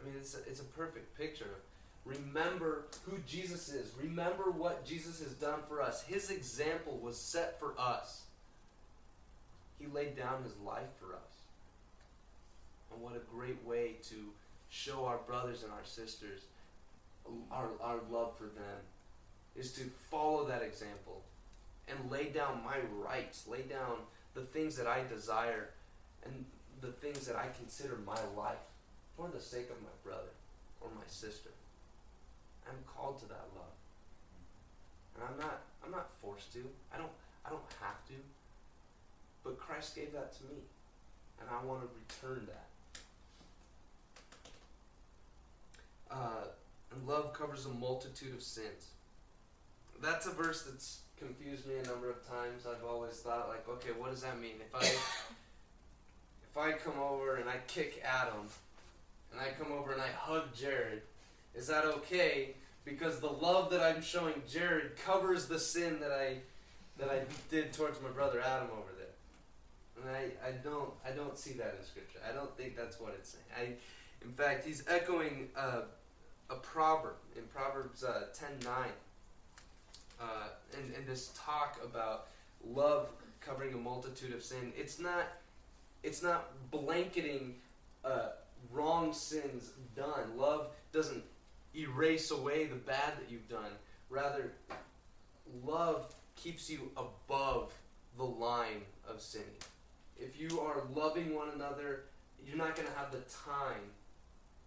I 0.01 0.07
mean, 0.07 0.15
it's 0.17 0.37
a, 0.37 0.39
it's 0.49 0.61
a 0.61 0.65
perfect 0.65 1.19
picture. 1.19 1.57
Remember 2.05 2.85
who 3.05 3.19
Jesus 3.27 3.69
is. 3.69 3.93
Remember 4.01 4.45
what 4.45 4.87
Jesus 4.87 5.19
has 5.19 5.33
done 5.33 5.59
for 5.69 5.83
us. 5.83 6.03
His 6.03 6.31
example 6.31 6.99
was 7.03 7.17
set 7.17 7.59
for 7.59 7.75
us. 7.77 8.23
He 9.81 9.87
laid 9.93 10.17
down 10.17 10.45
his 10.45 10.55
life 10.65 10.89
for 11.01 11.15
us. 11.15 11.33
And 12.93 13.03
what 13.03 13.17
a 13.17 13.37
great 13.37 13.63
way 13.67 13.97
to 14.09 14.15
show 14.71 15.05
our 15.05 15.19
brothers 15.27 15.65
and 15.65 15.73
our 15.73 15.85
sisters 15.85 16.43
our, 17.51 17.69
our 17.83 17.99
love 18.11 18.37
for 18.37 18.45
them 18.45 18.81
is 19.57 19.73
to 19.73 19.83
follow 20.11 20.47
that 20.47 20.63
example 20.63 21.23
and 21.91 22.11
lay 22.11 22.29
down 22.29 22.63
my 22.65 22.77
rights, 23.05 23.47
lay 23.49 23.63
down 23.63 23.97
the 24.35 24.43
things 24.43 24.77
that 24.77 24.87
I 24.87 25.03
desire 25.09 25.71
and 26.25 26.45
the 26.81 26.93
things 26.93 27.27
that 27.27 27.37
I 27.37 27.47
consider 27.59 27.99
my 28.07 28.19
life 28.37 28.59
for 29.17 29.29
the 29.29 29.41
sake 29.41 29.69
of 29.71 29.83
my 29.83 29.95
brother 30.05 30.33
or 30.81 30.89
my 30.97 31.07
sister. 31.07 31.51
I'm 32.69 32.77
called 32.87 33.19
to 33.21 33.29
that 33.29 33.47
love. 33.57 33.77
And 35.17 35.25
I'm 35.29 35.39
not 35.39 35.61
I'm 35.85 35.91
not 35.91 36.09
forced 36.23 36.53
to. 36.55 36.61
I 36.95 36.99
don't 36.99 37.11
I 37.45 37.51
don't 37.51 37.63
have 37.81 38.07
to. 38.09 38.15
But 39.43 39.59
Christ 39.59 39.97
gave 39.97 40.13
that 40.13 40.37
to 40.39 40.45
me. 40.45 40.61
And 41.41 41.49
I 41.51 41.65
want 41.65 41.83
to 41.83 41.89
return 41.97 42.47
that. 42.47 42.67
Uh, 46.11 46.45
and 46.93 47.09
love 47.09 47.33
covers 47.33 47.67
a 47.67 47.71
multitude 47.71 48.35
of 48.35 48.43
sins. 48.43 48.89
That's 50.03 50.27
a 50.27 50.31
verse 50.31 50.63
that's 50.63 51.01
confused 51.21 51.67
me 51.67 51.75
a 51.77 51.87
number 51.87 52.11
of 52.11 52.27
times. 52.27 52.65
I've 52.67 52.85
always 52.85 53.15
thought 53.15 53.49
like, 53.49 53.69
okay, 53.69 53.91
what 53.97 54.11
does 54.11 54.23
that 54.23 54.41
mean? 54.41 54.57
If 54.61 54.75
I 54.75 54.85
if 56.51 56.57
I 56.59 56.73
come 56.73 56.99
over 56.99 57.37
and 57.37 57.49
I 57.49 57.57
kick 57.69 58.03
Adam 58.05 58.49
and 59.31 59.41
I 59.41 59.51
come 59.63 59.73
over 59.73 59.93
and 59.93 60.01
I 60.01 60.09
hug 60.09 60.55
Jared, 60.55 61.03
is 61.55 61.67
that 61.69 61.85
okay? 61.85 62.55
Because 62.85 63.21
the 63.21 63.29
love 63.31 63.71
that 63.71 63.83
I'm 63.83 64.03
showing 64.03 64.43
Jared 64.51 64.97
covers 64.97 65.47
the 65.47 65.59
sin 65.59 66.01
that 66.01 66.11
I 66.11 66.39
that 66.99 67.11
I 67.11 67.21
did 67.51 67.73
towards 67.73 68.01
my 68.03 68.09
brother 68.09 68.41
Adam 68.41 68.69
over 68.73 68.91
there. 68.97 70.03
And 70.03 70.17
I, 70.17 70.49
I 70.49 70.53
don't 70.53 70.91
I 71.07 71.11
don't 71.11 71.39
see 71.39 71.53
that 71.55 71.77
in 71.79 71.87
scripture. 71.87 72.19
I 72.29 72.33
don't 72.33 72.57
think 72.57 72.77
that's 72.77 72.99
what 72.99 73.15
it's 73.19 73.31
saying. 73.31 73.45
I, 73.57 74.25
in 74.25 74.33
fact, 74.33 74.67
he's 74.67 74.85
echoing 74.89 75.49
uh, 75.57 75.83
a 76.49 76.57
proverb 76.57 77.17
in 77.37 77.43
Proverbs 77.45 78.05
uh, 78.05 78.25
10 78.35 78.49
9. 78.65 78.89
Uh, 80.21 80.49
and, 80.77 80.95
and 80.95 81.07
this 81.07 81.33
talk 81.37 81.81
about 81.83 82.29
love 82.65 83.11
covering 83.41 83.75
a 83.75 83.77
multitude 83.77 84.35
of 84.35 84.43
sin. 84.43 84.73
It's 84.77 84.99
not 84.99 85.27
it's 86.03 86.23
not 86.23 86.71
blanketing 86.71 87.57
uh, 88.05 88.31
wrong 88.71 89.13
sins 89.13 89.73
done. 89.95 90.37
Love 90.37 90.69
doesn't 90.93 91.23
erase 91.77 92.31
away 92.31 92.67
the 92.67 92.77
bad 92.77 93.19
that 93.19 93.31
you've 93.31 93.49
done. 93.49 93.73
Rather, 94.09 94.53
love 95.65 96.15
keeps 96.37 96.71
you 96.71 96.91
above 96.97 97.73
the 98.17 98.25
line 98.25 98.83
of 99.09 99.21
sinning. 99.21 99.47
If 100.19 100.41
you 100.41 100.61
are 100.61 100.83
loving 100.95 101.35
one 101.35 101.49
another, 101.55 102.05
you're 102.47 102.57
not 102.57 102.77
going 102.77 102.89
to 102.89 102.95
have 102.95 103.13
the 103.13 103.21
time 103.47 103.91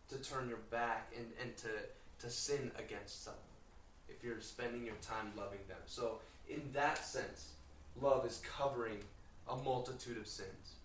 to 0.10 0.18
turn 0.18 0.48
your 0.48 0.60
back 0.70 1.12
and, 1.18 1.26
and 1.42 1.56
to, 1.58 1.68
to 2.20 2.30
sin 2.30 2.72
against 2.78 3.24
someone 3.24 3.53
if 4.16 4.24
you're 4.24 4.42
spending 4.42 4.86
your 4.86 4.96
time 5.02 5.32
loving 5.38 5.60
them. 5.68 5.78
So, 5.86 6.20
in 6.50 6.62
that 6.74 7.04
sense, 7.04 7.50
love 8.02 8.26
is 8.26 8.42
covering 8.58 8.98
a 9.50 9.56
multitude 9.56 10.18
of 10.18 10.28
sins. 10.28 10.76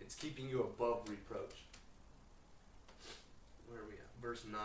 It's 0.00 0.14
keeping 0.14 0.48
you 0.48 0.60
above 0.60 1.08
reproach. 1.08 1.54
Where 3.68 3.80
are 3.80 3.86
we 3.86 3.94
at? 3.94 4.22
Verse 4.22 4.44
9. 4.50 4.60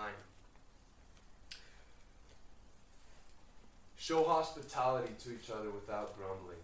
Show 3.97 4.23
hospitality 4.23 5.13
to 5.23 5.31
each 5.31 5.49
other 5.49 5.69
without 5.69 6.17
grumbling. 6.17 6.57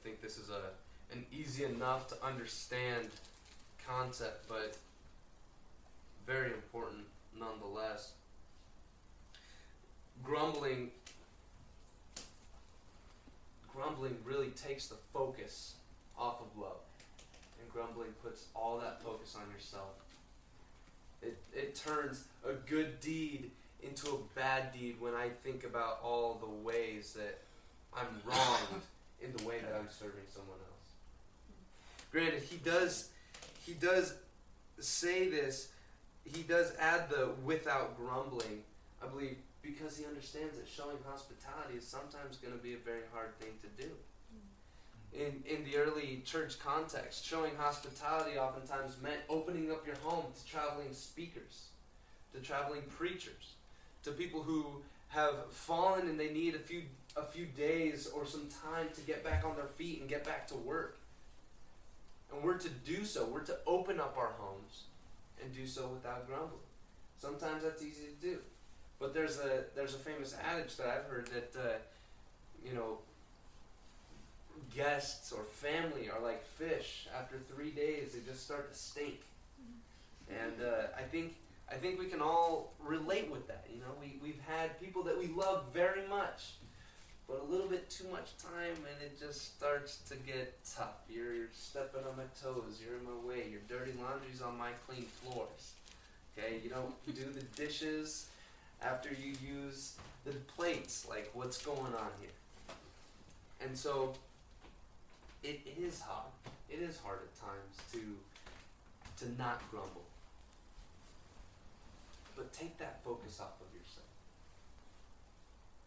I 0.00 0.04
think 0.04 0.20
this 0.20 0.38
is 0.38 0.50
a 0.50 0.60
an 1.12 1.24
easy 1.32 1.64
enough 1.64 2.08
to 2.08 2.16
understand 2.24 3.08
concept, 3.86 4.48
but 4.48 4.76
very 6.26 6.52
important 6.52 7.04
nonetheless. 7.38 8.12
Grumbling 10.22 10.90
grumbling 13.74 14.16
really 14.24 14.50
takes 14.50 14.86
the 14.86 14.96
focus 15.12 15.74
off 16.18 16.40
of 16.40 16.60
love. 16.60 16.78
And 17.60 17.70
grumbling 17.72 18.12
puts 18.22 18.46
all 18.54 18.78
that 18.78 19.02
focus 19.02 19.36
on 19.36 19.52
yourself. 19.52 19.90
It, 21.22 21.36
it 21.52 21.74
turns 21.74 22.24
a 22.48 22.52
good 22.52 23.00
deed 23.00 23.50
into 23.82 24.10
a 24.10 24.18
bad 24.34 24.72
deed 24.72 24.96
when 25.00 25.14
I 25.14 25.28
think 25.42 25.64
about 25.64 25.98
all 26.02 26.38
the 26.40 26.48
ways 26.48 27.14
that 27.14 27.40
I'm 27.94 28.06
wronged 28.24 28.82
in 29.22 29.32
the 29.36 29.44
way 29.44 29.58
that 29.60 29.74
I'm 29.78 29.88
serving 29.90 30.24
someone 30.32 30.58
else. 30.58 30.74
Granted, 32.12 32.42
he 32.42 32.56
does 32.56 33.08
he 33.64 33.72
does 33.72 34.14
say 34.78 35.28
this, 35.28 35.68
he 36.24 36.42
does 36.42 36.72
add 36.78 37.08
the 37.08 37.30
without 37.44 37.96
grumbling, 37.96 38.62
I 39.02 39.06
believe, 39.06 39.36
because 39.64 39.96
he 39.96 40.04
understands 40.04 40.58
that 40.58 40.68
showing 40.68 40.98
hospitality 41.08 41.78
is 41.78 41.86
sometimes 41.86 42.36
going 42.36 42.52
to 42.52 42.62
be 42.62 42.74
a 42.74 42.78
very 42.84 43.08
hard 43.12 43.36
thing 43.38 43.56
to 43.62 43.82
do. 43.82 43.88
Mm-hmm. 43.88 45.20
In, 45.20 45.56
in 45.56 45.64
the 45.64 45.78
early 45.78 46.22
church 46.24 46.58
context, 46.58 47.24
showing 47.24 47.56
hospitality 47.56 48.38
oftentimes 48.38 48.96
meant 49.02 49.20
opening 49.28 49.70
up 49.70 49.86
your 49.86 49.96
home 50.04 50.24
to 50.36 50.50
traveling 50.50 50.92
speakers, 50.92 51.68
to 52.34 52.40
traveling 52.40 52.82
preachers, 52.90 53.54
to 54.04 54.10
people 54.10 54.42
who 54.42 54.66
have 55.08 55.50
fallen 55.50 56.08
and 56.08 56.20
they 56.20 56.32
need 56.32 56.54
a 56.54 56.58
few 56.58 56.82
a 57.16 57.22
few 57.22 57.46
days 57.46 58.08
or 58.08 58.26
some 58.26 58.48
time 58.72 58.88
to 58.92 59.00
get 59.02 59.22
back 59.22 59.44
on 59.44 59.54
their 59.54 59.68
feet 59.76 60.00
and 60.00 60.08
get 60.08 60.24
back 60.24 60.48
to 60.48 60.56
work. 60.56 60.98
And 62.32 62.42
we're 62.42 62.58
to 62.58 62.68
do 62.68 63.04
so. 63.04 63.24
We're 63.24 63.44
to 63.44 63.56
open 63.68 64.00
up 64.00 64.16
our 64.18 64.32
homes 64.36 64.82
and 65.40 65.54
do 65.54 65.64
so 65.64 65.86
without 65.86 66.26
grumbling. 66.26 66.58
Sometimes 67.16 67.62
that's 67.62 67.82
easy 67.82 68.06
to 68.06 68.26
do. 68.26 68.38
But 69.04 69.12
there's 69.12 69.38
a 69.38 69.64
there's 69.74 69.94
a 69.94 69.98
famous 69.98 70.34
adage 70.50 70.76
that 70.76 70.86
I've 70.86 71.04
heard 71.04 71.26
that 71.26 71.52
uh, 71.60 71.74
you 72.66 72.72
know 72.72 72.96
guests 74.74 75.30
or 75.30 75.42
family 75.44 76.08
are 76.08 76.22
like 76.22 76.42
fish. 76.42 77.06
After 77.14 77.36
three 77.54 77.68
days, 77.68 78.14
they 78.14 78.20
just 78.26 78.42
start 78.46 78.72
to 78.72 78.78
stink. 78.78 79.20
And 80.30 80.54
uh, 80.58 80.86
I 80.98 81.02
think 81.02 81.34
I 81.70 81.74
think 81.74 81.98
we 82.00 82.06
can 82.06 82.22
all 82.22 82.72
relate 82.82 83.30
with 83.30 83.46
that. 83.48 83.66
You 83.70 83.80
know, 83.80 83.92
we 84.00 84.16
we've 84.22 84.40
had 84.48 84.80
people 84.80 85.02
that 85.02 85.18
we 85.18 85.26
love 85.26 85.64
very 85.74 86.08
much, 86.08 86.54
but 87.28 87.44
a 87.46 87.52
little 87.52 87.68
bit 87.68 87.90
too 87.90 88.08
much 88.10 88.30
time, 88.38 88.78
and 88.88 89.02
it 89.02 89.20
just 89.20 89.54
starts 89.54 89.98
to 90.08 90.16
get 90.16 90.56
tough. 90.74 90.96
You're, 91.10 91.34
you're 91.34 91.48
stepping 91.52 92.04
on 92.10 92.16
my 92.16 92.30
toes. 92.42 92.80
You're 92.82 92.96
in 92.96 93.04
my 93.04 93.28
way. 93.28 93.50
Your 93.50 93.60
dirty 93.68 93.92
laundry's 94.00 94.40
on 94.40 94.56
my 94.56 94.70
clean 94.88 95.04
floors. 95.20 95.72
Okay, 96.38 96.58
you 96.64 96.70
don't 96.70 96.94
do 97.04 97.12
the 97.12 97.44
dishes 97.54 98.28
after 98.84 99.08
you 99.08 99.32
use 99.42 99.94
the 100.24 100.32
plates. 100.56 101.06
Like, 101.08 101.30
what's 101.32 101.64
going 101.64 101.94
on 101.94 102.10
here? 102.20 102.30
And 103.60 103.76
so, 103.76 104.14
it, 105.42 105.60
it 105.64 105.82
is 105.82 106.00
hard. 106.00 106.30
It 106.68 106.80
is 106.80 106.98
hard 106.98 107.20
at 107.22 107.40
times 107.40 107.76
to 107.92 108.00
to 109.24 109.38
not 109.38 109.62
grumble. 109.70 110.04
But 112.36 112.52
take 112.52 112.76
that 112.78 113.02
focus 113.04 113.38
off 113.40 113.54
of 113.60 113.70
yourself. 113.72 114.10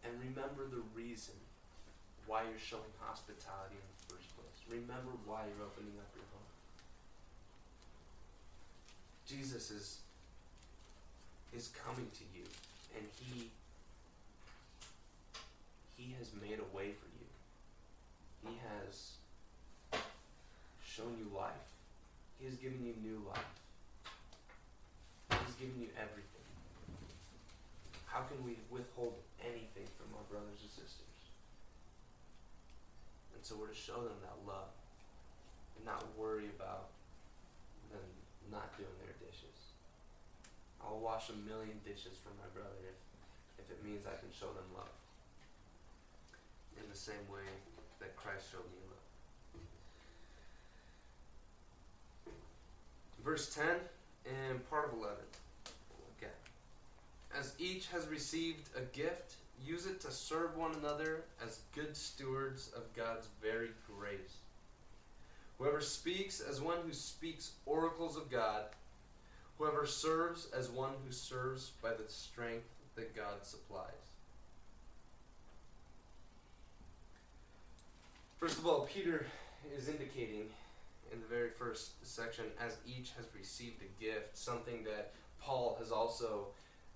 And 0.02 0.14
remember 0.18 0.64
the 0.64 0.82
reason 0.94 1.34
why 2.26 2.42
you're 2.48 2.58
showing 2.58 2.88
hospitality 3.00 3.76
in 3.76 3.84
the 3.84 4.14
first 4.14 4.28
place. 4.32 4.56
Remember 4.70 5.12
why 5.26 5.44
you're 5.44 5.66
opening 5.66 5.92
up 6.00 6.08
your 6.14 6.24
home. 6.32 6.48
Jesus 9.26 9.70
is 9.70 9.98
is 11.54 11.68
coming 11.84 12.08
to 12.12 12.24
you 12.36 12.44
and 12.96 13.04
he 13.20 13.50
he 15.96 16.14
has 16.18 16.30
made 16.40 16.58
a 16.60 16.76
way 16.76 16.94
for 16.94 17.08
you. 17.18 17.26
He 18.46 18.54
has 18.62 19.18
shown 20.84 21.14
you 21.18 21.26
life. 21.36 21.66
He 22.38 22.46
has 22.46 22.54
given 22.54 22.78
you 22.86 22.94
new 23.02 23.20
life. 23.26 23.54
He's 25.30 25.54
given 25.58 25.80
you 25.80 25.88
everything. 25.98 26.46
How 28.06 28.22
can 28.30 28.38
we 28.46 28.56
withhold 28.70 29.14
anything 29.42 29.86
from 29.98 30.14
our 30.14 30.24
brothers 30.30 30.62
and 30.62 30.70
sisters? 30.70 31.18
And 33.34 33.42
so 33.42 33.54
we're 33.58 33.74
to 33.74 33.74
show 33.74 34.02
them 34.02 34.18
that 34.22 34.38
love 34.46 34.70
and 35.76 35.84
not 35.84 36.02
worry 36.16 36.46
about 36.54 36.94
them 37.90 38.02
not 38.50 38.70
doing 38.78 38.94
their 39.02 39.14
dishes. 39.18 39.57
I'll 40.88 40.98
wash 40.98 41.28
a 41.28 41.36
million 41.48 41.76
dishes 41.84 42.16
for 42.22 42.30
my 42.40 42.48
brother 42.54 42.80
if, 42.88 43.64
if 43.64 43.70
it 43.70 43.84
means 43.84 44.06
I 44.06 44.16
can 44.16 44.32
show 44.32 44.46
them 44.46 44.64
love. 44.74 44.88
In 46.80 46.88
the 46.88 46.96
same 46.96 47.28
way 47.30 47.44
that 48.00 48.16
Christ 48.16 48.46
showed 48.50 48.64
me 48.64 48.80
love. 48.88 49.04
Verse 53.22 53.54
10 53.54 53.66
and 54.48 54.70
part 54.70 54.86
of 54.86 54.98
11. 54.98 55.16
Okay. 56.16 56.32
As 57.38 57.54
each 57.58 57.88
has 57.88 58.08
received 58.08 58.68
a 58.76 58.80
gift, 58.96 59.34
use 59.64 59.86
it 59.86 60.00
to 60.02 60.10
serve 60.10 60.56
one 60.56 60.74
another 60.76 61.24
as 61.44 61.60
good 61.74 61.96
stewards 61.96 62.70
of 62.74 62.82
God's 62.96 63.26
very 63.42 63.70
grace. 63.86 64.38
Whoever 65.58 65.80
speaks 65.80 66.40
as 66.40 66.60
one 66.60 66.78
who 66.86 66.92
speaks 66.92 67.52
oracles 67.66 68.16
of 68.16 68.30
God, 68.30 68.66
whoever 69.58 69.84
serves 69.86 70.48
as 70.56 70.70
one 70.70 70.92
who 71.04 71.12
serves 71.12 71.72
by 71.82 71.90
the 71.90 72.08
strength 72.08 72.68
that 72.94 73.14
God 73.14 73.42
supplies. 73.44 73.92
First 78.38 78.58
of 78.58 78.66
all, 78.66 78.88
Peter 78.92 79.26
is 79.76 79.88
indicating 79.88 80.44
in 81.12 81.20
the 81.20 81.26
very 81.26 81.50
first 81.50 82.06
section, 82.06 82.44
as 82.64 82.76
each 82.86 83.12
has 83.16 83.26
received 83.36 83.82
a 83.82 84.02
gift, 84.02 84.36
something 84.36 84.84
that 84.84 85.12
Paul 85.40 85.76
has 85.80 85.90
also 85.90 86.48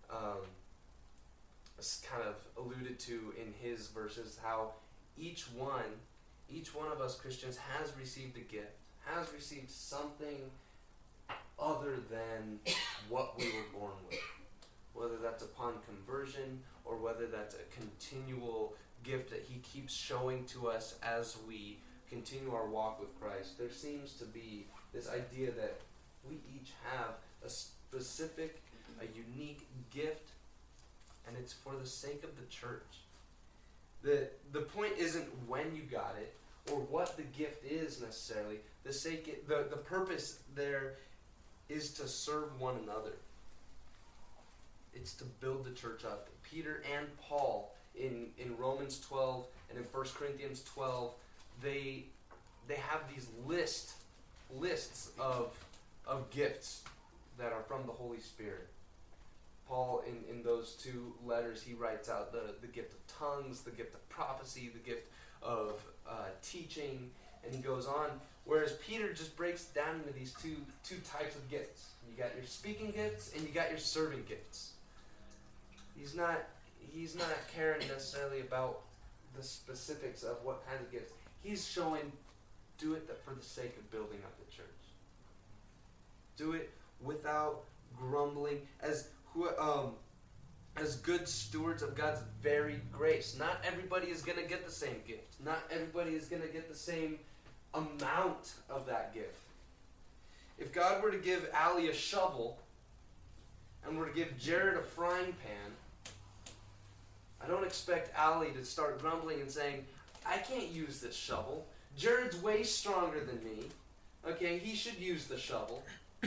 um, 0.08 0.46
kind 2.08 2.22
of 2.22 2.36
alluded 2.56 2.98
to 3.00 3.32
in 3.40 3.52
his 3.60 3.88
verses, 3.88 4.38
how 4.40 4.70
each 5.18 5.44
one, 5.56 5.98
each 6.48 6.74
one 6.74 6.92
of 6.92 7.00
us 7.00 7.16
Christians 7.16 7.56
has 7.56 7.92
received 7.98 8.36
a 8.36 8.40
gift, 8.40 8.76
has 9.04 9.32
received 9.32 9.70
something 9.70 10.38
other 11.62 11.96
than 12.10 12.58
what 13.08 13.38
we 13.38 13.46
were 13.46 13.78
born 13.78 13.92
with. 14.08 14.18
Whether 14.94 15.16
that's 15.22 15.42
upon 15.42 15.74
conversion 15.86 16.60
or 16.84 16.96
whether 16.96 17.26
that's 17.26 17.54
a 17.54 17.80
continual 17.80 18.74
gift 19.04 19.30
that 19.30 19.44
he 19.48 19.60
keeps 19.60 19.94
showing 19.94 20.44
to 20.46 20.68
us 20.68 20.96
as 21.02 21.36
we 21.46 21.78
continue 22.08 22.54
our 22.54 22.66
walk 22.66 23.00
with 23.00 23.18
Christ, 23.20 23.58
there 23.58 23.70
seems 23.70 24.14
to 24.14 24.24
be 24.24 24.66
this 24.92 25.08
idea 25.08 25.50
that 25.52 25.80
we 26.28 26.36
each 26.54 26.72
have 26.92 27.14
a 27.44 27.48
specific, 27.48 28.62
a 29.00 29.06
unique 29.16 29.66
gift, 29.90 30.30
and 31.26 31.36
it's 31.38 31.52
for 31.52 31.74
the 31.80 31.86
sake 31.86 32.22
of 32.24 32.36
the 32.36 32.46
church. 32.50 32.82
The, 34.02 34.28
the 34.52 34.60
point 34.60 34.92
isn't 34.98 35.26
when 35.46 35.74
you 35.74 35.82
got 35.82 36.16
it 36.20 36.34
or 36.70 36.80
what 36.80 37.16
the 37.16 37.22
gift 37.22 37.64
is 37.64 38.00
necessarily. 38.00 38.58
The, 38.84 38.92
sake, 38.92 39.46
the, 39.48 39.66
the 39.70 39.76
purpose 39.76 40.38
there 40.54 40.94
is 41.68 41.92
to 41.94 42.08
serve 42.08 42.60
one 42.60 42.76
another. 42.82 43.14
It's 44.94 45.14
to 45.14 45.24
build 45.24 45.64
the 45.64 45.70
church 45.70 46.04
up. 46.04 46.28
Peter 46.42 46.82
and 46.96 47.06
Paul 47.20 47.74
in, 47.94 48.26
in 48.38 48.56
Romans 48.56 49.00
12 49.00 49.46
and 49.70 49.78
in 49.78 49.84
1 49.84 50.06
Corinthians 50.14 50.62
12 50.74 51.12
they 51.62 52.04
they 52.68 52.76
have 52.76 53.02
these 53.12 53.28
list 53.46 53.92
lists 54.58 55.10
of 55.18 55.56
of 56.06 56.30
gifts 56.30 56.82
that 57.38 57.52
are 57.52 57.62
from 57.62 57.86
the 57.86 57.92
Holy 57.92 58.20
Spirit. 58.20 58.68
Paul 59.68 60.04
in, 60.06 60.34
in 60.34 60.42
those 60.42 60.74
two 60.74 61.14
letters 61.24 61.62
he 61.62 61.74
writes 61.74 62.08
out 62.08 62.32
the, 62.32 62.54
the 62.60 62.66
gift 62.66 62.92
of 62.92 63.06
tongues, 63.06 63.62
the 63.62 63.70
gift 63.70 63.94
of 63.94 64.06
prophecy, 64.08 64.70
the 64.72 64.90
gift 64.90 65.08
of 65.42 65.82
uh, 66.08 66.26
teaching, 66.42 67.10
and 67.44 67.54
he 67.54 67.60
goes 67.60 67.86
on. 67.86 68.10
Whereas 68.44 68.72
Peter 68.86 69.12
just 69.12 69.36
breaks 69.36 69.66
down 69.66 69.96
into 69.96 70.12
these 70.12 70.34
two 70.34 70.56
two 70.84 70.96
types 70.98 71.36
of 71.36 71.48
gifts. 71.50 71.90
You 72.08 72.20
got 72.20 72.34
your 72.34 72.44
speaking 72.44 72.90
gifts 72.90 73.32
and 73.34 73.46
you 73.46 73.54
got 73.54 73.70
your 73.70 73.78
serving 73.78 74.24
gifts. 74.28 74.72
He's 75.96 76.14
not 76.14 76.42
he's 76.92 77.14
not 77.14 77.28
caring 77.54 77.86
necessarily 77.88 78.40
about 78.40 78.80
the 79.36 79.42
specifics 79.42 80.22
of 80.22 80.36
what 80.42 80.66
kind 80.66 80.78
of 80.80 80.90
gifts 80.92 81.12
He's 81.42 81.66
showing 81.66 82.12
do 82.78 82.94
it 82.94 83.08
for 83.24 83.34
the 83.34 83.42
sake 83.42 83.76
of 83.76 83.90
building 83.90 84.18
up 84.24 84.32
the 84.38 84.50
church. 84.54 84.66
Do 86.36 86.52
it 86.52 86.70
without 87.02 87.64
grumbling 87.96 88.62
as 88.80 89.08
who 89.32 89.48
um 89.58 89.92
as 90.76 90.96
good 90.96 91.28
stewards 91.28 91.82
of 91.82 91.94
God's 91.94 92.20
very 92.40 92.80
grace. 92.92 93.36
Not 93.38 93.62
everybody 93.64 94.08
is 94.08 94.22
going 94.22 94.38
to 94.38 94.44
get 94.44 94.64
the 94.64 94.72
same 94.72 94.96
gift. 95.06 95.34
Not 95.44 95.62
everybody 95.70 96.12
is 96.12 96.26
going 96.26 96.42
to 96.42 96.48
get 96.48 96.68
the 96.70 96.74
same 96.74 97.18
amount 97.74 98.54
of 98.68 98.86
that 98.86 99.14
gift. 99.14 99.38
If 100.58 100.72
God 100.72 101.02
were 101.02 101.10
to 101.10 101.18
give 101.18 101.48
Allie 101.52 101.88
a 101.88 101.94
shovel 101.94 102.58
and 103.84 103.98
were 103.98 104.06
to 104.06 104.14
give 104.14 104.38
Jared 104.38 104.76
a 104.76 104.82
frying 104.82 105.34
pan, 105.44 105.72
I 107.42 107.48
don't 107.48 107.64
expect 107.64 108.16
Allie 108.16 108.52
to 108.52 108.64
start 108.64 109.00
grumbling 109.00 109.40
and 109.40 109.50
saying, 109.50 109.84
I 110.26 110.38
can't 110.38 110.68
use 110.68 111.00
this 111.00 111.16
shovel. 111.16 111.66
Jared's 111.96 112.40
way 112.40 112.62
stronger 112.62 113.20
than 113.20 113.42
me. 113.42 113.66
Okay, 114.26 114.58
he 114.58 114.76
should 114.76 114.98
use 114.98 115.26
the 115.26 115.36
shovel. 115.36 115.82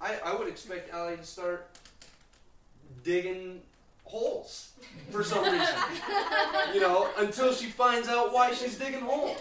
I, 0.00 0.18
I 0.24 0.34
would 0.34 0.48
expect 0.48 0.90
Allie 0.92 1.16
to 1.16 1.24
start 1.24 1.68
digging 3.04 3.60
holes 4.04 4.70
for 5.10 5.22
some 5.22 5.44
reason. 5.44 5.74
you 6.74 6.80
know, 6.80 7.08
until 7.18 7.52
she 7.52 7.66
finds 7.66 8.08
out 8.08 8.32
why 8.32 8.52
she's 8.52 8.76
digging 8.78 9.00
holes. 9.00 9.38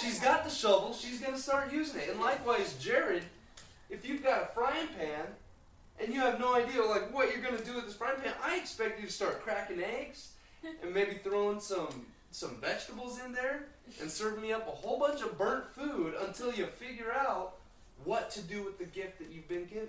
She's 0.00 0.20
got 0.20 0.44
the 0.44 0.50
shovel, 0.50 0.92
she's 0.92 1.20
going 1.20 1.34
to 1.34 1.40
start 1.40 1.72
using 1.72 2.00
it. 2.00 2.10
And 2.10 2.20
likewise, 2.20 2.74
Jared, 2.80 3.22
if 3.90 4.08
you've 4.08 4.22
got 4.22 4.42
a 4.42 4.46
frying 4.54 4.88
pan 4.98 5.26
and 6.00 6.12
you 6.12 6.20
have 6.20 6.38
no 6.38 6.54
idea 6.54 6.82
like 6.82 7.12
what 7.14 7.30
you're 7.32 7.42
going 7.42 7.56
to 7.56 7.64
do 7.64 7.74
with 7.74 7.86
this 7.86 7.94
frying 7.94 8.20
pan, 8.20 8.34
I 8.44 8.56
expect 8.56 9.00
you 9.00 9.06
to 9.06 9.12
start 9.12 9.42
cracking 9.42 9.82
eggs 9.82 10.32
and 10.82 10.92
maybe 10.92 11.18
throwing 11.22 11.60
some 11.60 12.06
some 12.32 12.56
vegetables 12.60 13.18
in 13.24 13.32
there 13.32 13.66
and 14.00 14.10
serve 14.10 14.42
me 14.42 14.52
up 14.52 14.66
a 14.68 14.70
whole 14.70 14.98
bunch 14.98 15.22
of 15.22 15.38
burnt 15.38 15.64
food 15.72 16.12
until 16.26 16.52
you 16.52 16.66
figure 16.66 17.10
out 17.12 17.54
what 18.04 18.30
to 18.30 18.42
do 18.42 18.62
with 18.62 18.78
the 18.78 18.84
gift 18.84 19.18
that 19.18 19.30
you've 19.30 19.48
been 19.48 19.64
given. 19.64 19.88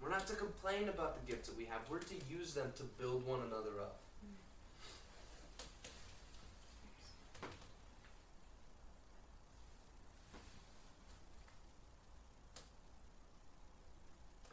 We're 0.00 0.10
not 0.10 0.26
to 0.28 0.36
complain 0.36 0.88
about 0.88 1.18
the 1.18 1.32
gifts 1.32 1.48
that 1.48 1.58
we 1.58 1.64
have. 1.66 1.80
We're 1.90 1.98
to 1.98 2.14
use 2.30 2.54
them 2.54 2.72
to 2.76 2.84
build 2.84 3.26
one 3.26 3.40
another 3.40 3.80
up. 3.80 3.96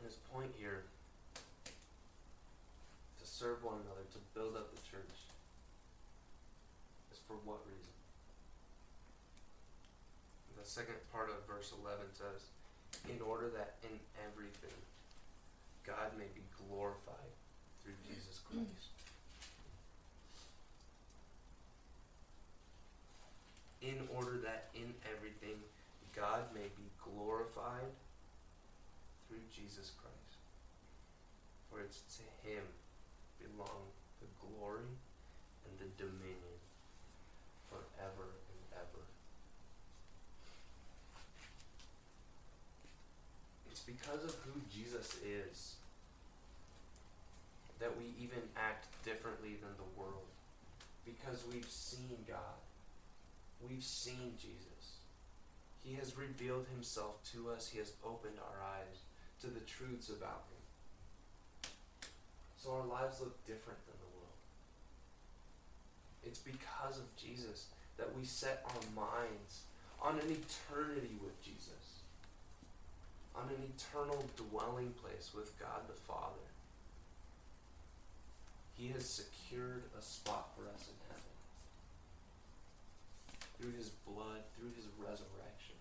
his 0.05 0.21
point 0.31 0.53
here 0.57 0.85
to 3.19 3.25
serve 3.25 3.63
one 3.63 3.81
another, 3.81 4.05
to 4.13 4.19
build 4.37 4.55
up 4.55 4.69
the 4.69 4.81
church, 4.85 5.17
is 7.11 7.17
for 7.27 7.35
what 7.43 7.57
reason? 7.65 7.89
The 10.61 10.69
second 10.69 10.95
part 11.11 11.29
of 11.29 11.41
verse 11.49 11.73
11 11.81 12.05
says, 12.13 12.49
In 13.09 13.21
order 13.21 13.49
that 13.49 13.75
in 13.83 13.97
everything 14.25 14.77
God 15.85 16.17
may 16.17 16.25
be 16.33 16.41
glorified 16.67 17.33
through 17.83 17.93
Jesus 18.09 18.41
Christ. 18.49 18.89
In 23.81 24.01
order 24.17 24.41
that 24.41 24.69
in 24.73 24.89
everything 25.13 25.61
God 26.15 26.49
may 26.55 26.73
be 26.73 26.89
glorified 26.97 27.93
through 29.29 29.45
Jesus 29.53 29.91
Christ. 30.01 30.41
For 31.69 31.81
it's 31.81 32.01
to 32.17 32.49
him 32.49 32.63
belong 33.37 33.93
the 34.21 34.31
glory 34.41 34.89
and 35.69 35.77
the 35.77 35.91
dominion 36.01 36.57
forever 37.69 38.33
and 38.49 38.61
ever. 38.73 39.03
It's 43.69 43.81
because 43.81 44.23
of 44.23 44.33
who 44.45 44.61
Jesus 44.73 45.17
is 45.21 45.74
that 47.85 47.95
we 48.01 48.09
even 48.17 48.41
act 48.57 48.89
differently 49.05 49.61
than 49.61 49.69
the 49.77 49.93
world. 49.93 50.25
Because 51.05 51.45
we've 51.53 51.69
seen 51.69 52.17
God. 52.27 52.57
We've 53.61 53.83
seen 53.83 54.33
Jesus. 54.41 54.97
He 55.83 55.93
has 55.93 56.17
revealed 56.17 56.65
himself 56.73 57.21
to 57.33 57.51
us. 57.51 57.69
He 57.69 57.77
has 57.77 57.93
opened 58.03 58.41
our 58.41 58.65
eyes 58.65 59.05
to 59.41 59.47
the 59.53 59.59
truths 59.69 60.09
about 60.09 60.49
him. 60.49 61.69
So 62.57 62.71
our 62.73 62.87
lives 62.87 63.21
look 63.21 63.37
different 63.45 63.77
than 63.85 64.01
the 64.01 64.17
world. 64.17 64.39
It's 66.25 66.39
because 66.39 66.97
of 66.97 67.15
Jesus 67.15 67.67
that 67.97 68.17
we 68.17 68.25
set 68.25 68.65
our 68.65 68.81
minds 68.97 69.61
on 70.01 70.15
an 70.15 70.31
eternity 70.33 71.17
with 71.21 71.39
Jesus, 71.43 72.01
on 73.35 73.43
an 73.49 73.61
eternal 73.77 74.25
dwelling 74.35 74.91
place 75.03 75.29
with 75.35 75.53
God 75.59 75.85
the 75.87 75.93
Father. 75.93 76.49
He 78.77 78.89
has 78.89 79.07
secured 79.07 79.83
a 79.97 80.01
spot 80.01 80.49
for 80.55 80.67
us 80.67 80.89
in 80.91 80.95
heaven 81.07 81.23
through 83.57 83.71
his 83.77 83.89
blood, 84.03 84.43
through 84.59 84.71
his 84.75 84.85
resurrection. 84.99 85.75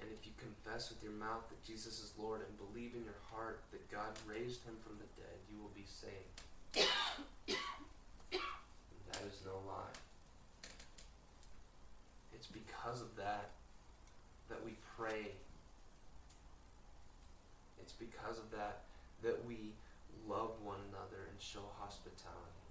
And 0.00 0.10
if 0.10 0.26
you 0.26 0.32
confess 0.38 0.90
with 0.90 1.02
your 1.02 1.12
mouth 1.12 1.48
that 1.48 1.62
Jesus 1.64 2.02
is 2.02 2.12
Lord 2.18 2.40
and 2.42 2.50
believe 2.58 2.94
in 2.94 3.04
your 3.04 3.18
heart 3.30 3.62
that 3.70 3.90
God 3.90 4.10
raised 4.26 4.64
him 4.64 4.74
from 4.82 4.98
the 4.98 5.06
dead, 5.14 5.38
you 5.50 5.58
will 5.62 5.70
be 5.74 5.86
saved. 5.86 6.42
that 9.12 9.22
is 9.22 9.40
no 9.46 9.62
lie. 9.66 9.94
It's 12.34 12.48
because 12.48 13.00
of 13.00 13.14
that 13.16 13.50
that 14.48 14.64
we 14.64 14.74
pray. 14.98 15.30
It's 17.80 17.92
because 17.92 18.38
of 18.38 18.50
that 18.50 18.82
that 19.22 19.44
we 19.46 19.72
love 20.28 20.50
one 20.62 20.78
another 20.90 21.30
and 21.30 21.40
show 21.40 21.62
hospitality. 21.80 22.66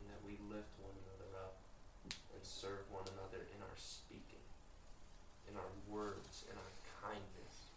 And 0.00 0.10
that 0.10 0.21
we 0.32 0.56
lift 0.56 0.72
one 0.80 0.96
another 1.04 1.44
up 1.44 1.60
and 2.08 2.40
serve 2.40 2.88
one 2.88 3.04
another 3.12 3.44
in 3.52 3.60
our 3.60 3.76
speaking 3.76 4.40
in 5.52 5.58
our 5.60 5.72
words, 5.84 6.44
in 6.48 6.56
our 6.56 6.72
kindness, 7.04 7.68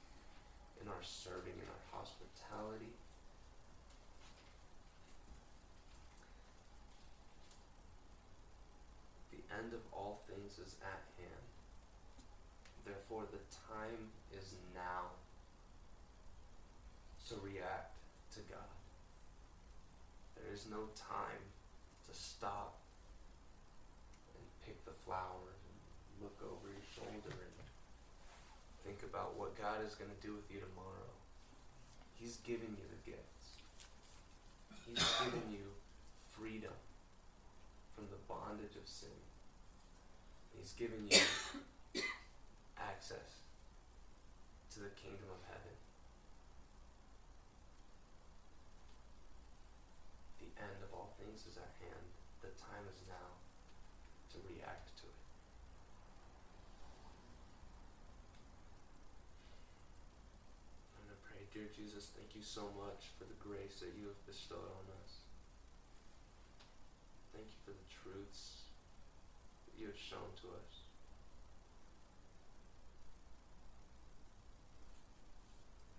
in 0.80 0.88
our 0.88 1.04
serving, 1.04 1.52
in 1.60 1.68
our 1.68 1.86
hospitality. 1.92 2.96
The 9.32 9.44
end 9.60 9.74
of 9.74 9.82
all 9.92 10.22
things 10.30 10.56
is 10.56 10.76
at 10.80 11.04
hand. 11.20 11.46
Therefore, 12.86 13.28
the 13.32 13.44
time 13.76 14.14
is 14.32 14.56
now 14.74 15.12
to 17.28 17.36
react 17.44 17.98
to 18.36 18.40
God. 18.48 18.72
There 20.38 20.54
is 20.54 20.68
no 20.70 20.88
time 20.96 21.44
to 22.08 22.14
stop 22.14 22.78
and 24.36 24.44
pick 24.66 24.84
the 24.86 24.96
flowers 25.06 25.60
and 25.66 25.78
look 26.24 26.38
over 26.44 26.68
your 26.70 26.88
shoulder 26.94 27.34
and 27.34 27.56
think 28.86 29.02
about 29.04 29.38
what 29.38 29.58
God 29.58 29.82
is 29.86 29.96
going 29.96 30.12
to 30.12 30.22
do 30.26 30.34
with 30.34 30.46
you 30.50 30.60
tomorrow. 30.60 31.12
He's 32.14 32.38
given 32.46 32.70
you 32.78 32.86
the 32.86 33.12
gifts. 33.12 33.62
He's 34.86 35.02
given 35.26 35.44
you 35.52 35.66
freedom 36.32 36.74
from 37.96 38.06
the 38.12 38.22
bondage 38.28 38.76
of 38.76 38.88
sin. 38.88 39.18
He's 40.58 40.74
given 40.74 41.08
you 41.10 41.20
access 42.78 43.44
to 44.76 44.80
the 44.80 44.92
kingdom 45.00 45.32
of 45.32 45.42
heaven. 45.48 45.76
The 50.44 50.52
end 50.60 50.80
of 50.84 50.92
all 50.92 51.16
things 51.16 51.48
is 51.48 51.56
at 51.56 51.72
hand. 51.80 52.06
The 52.44 52.52
time 52.60 52.84
is 52.92 53.00
now 53.08 53.30
to 54.36 54.38
react 54.52 54.92
to 55.00 55.08
it. 55.08 55.22
I'm 61.00 61.08
going 61.08 61.16
to 61.16 61.24
pray, 61.24 61.48
dear 61.56 61.65
Jesus, 61.76 62.08
thank 62.16 62.32
you 62.32 62.40
so 62.40 62.72
much 62.80 63.12
for 63.20 63.28
the 63.28 63.36
grace 63.36 63.84
that 63.84 63.92
you 64.00 64.08
have 64.08 64.24
bestowed 64.24 64.64
on 64.64 64.88
us. 65.04 65.20
Thank 67.36 67.52
you 67.52 67.60
for 67.68 67.76
the 67.76 67.90
truths 67.92 68.72
that 69.68 69.76
you 69.76 69.92
have 69.92 70.00
shown 70.00 70.32
to 70.40 70.56
us. 70.56 70.88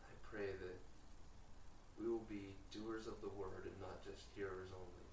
I 0.01 0.17
pray 0.25 0.49
that 0.49 0.81
we 2.01 2.09
will 2.09 2.25
be 2.25 2.57
doers 2.73 3.05
of 3.05 3.21
the 3.21 3.29
word 3.37 3.69
and 3.69 3.77
not 3.77 4.01
just 4.01 4.33
hearers 4.33 4.73
only. 4.73 5.09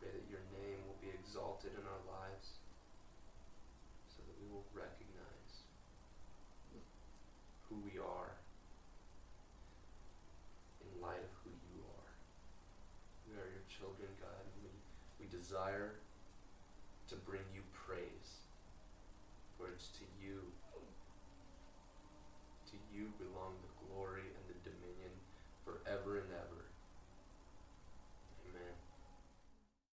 Pray 0.00 0.16
that 0.16 0.24
your 0.32 0.48
name 0.64 0.80
will 0.88 0.96
be 1.04 1.12
exalted 1.12 1.76
in 1.76 1.84
our 1.84 2.04
lives 2.08 2.56
so 4.08 4.24
that 4.24 4.36
we 4.40 4.48
will 4.48 4.64
recognize 4.72 5.68
who 7.68 7.76
we 7.84 8.00
are 8.00 8.37
in 10.98 11.06
light 11.06 11.22
of 11.22 11.30
who 11.46 11.50
you 11.70 11.82
are. 11.86 12.12
We 13.30 13.38
are 13.38 13.46
your 13.46 13.66
children, 13.70 14.10
God, 14.18 14.42
we, 14.62 14.70
we 15.22 15.30
desire 15.30 15.94
to 17.08 17.14
bring 17.22 17.46
you 17.54 17.57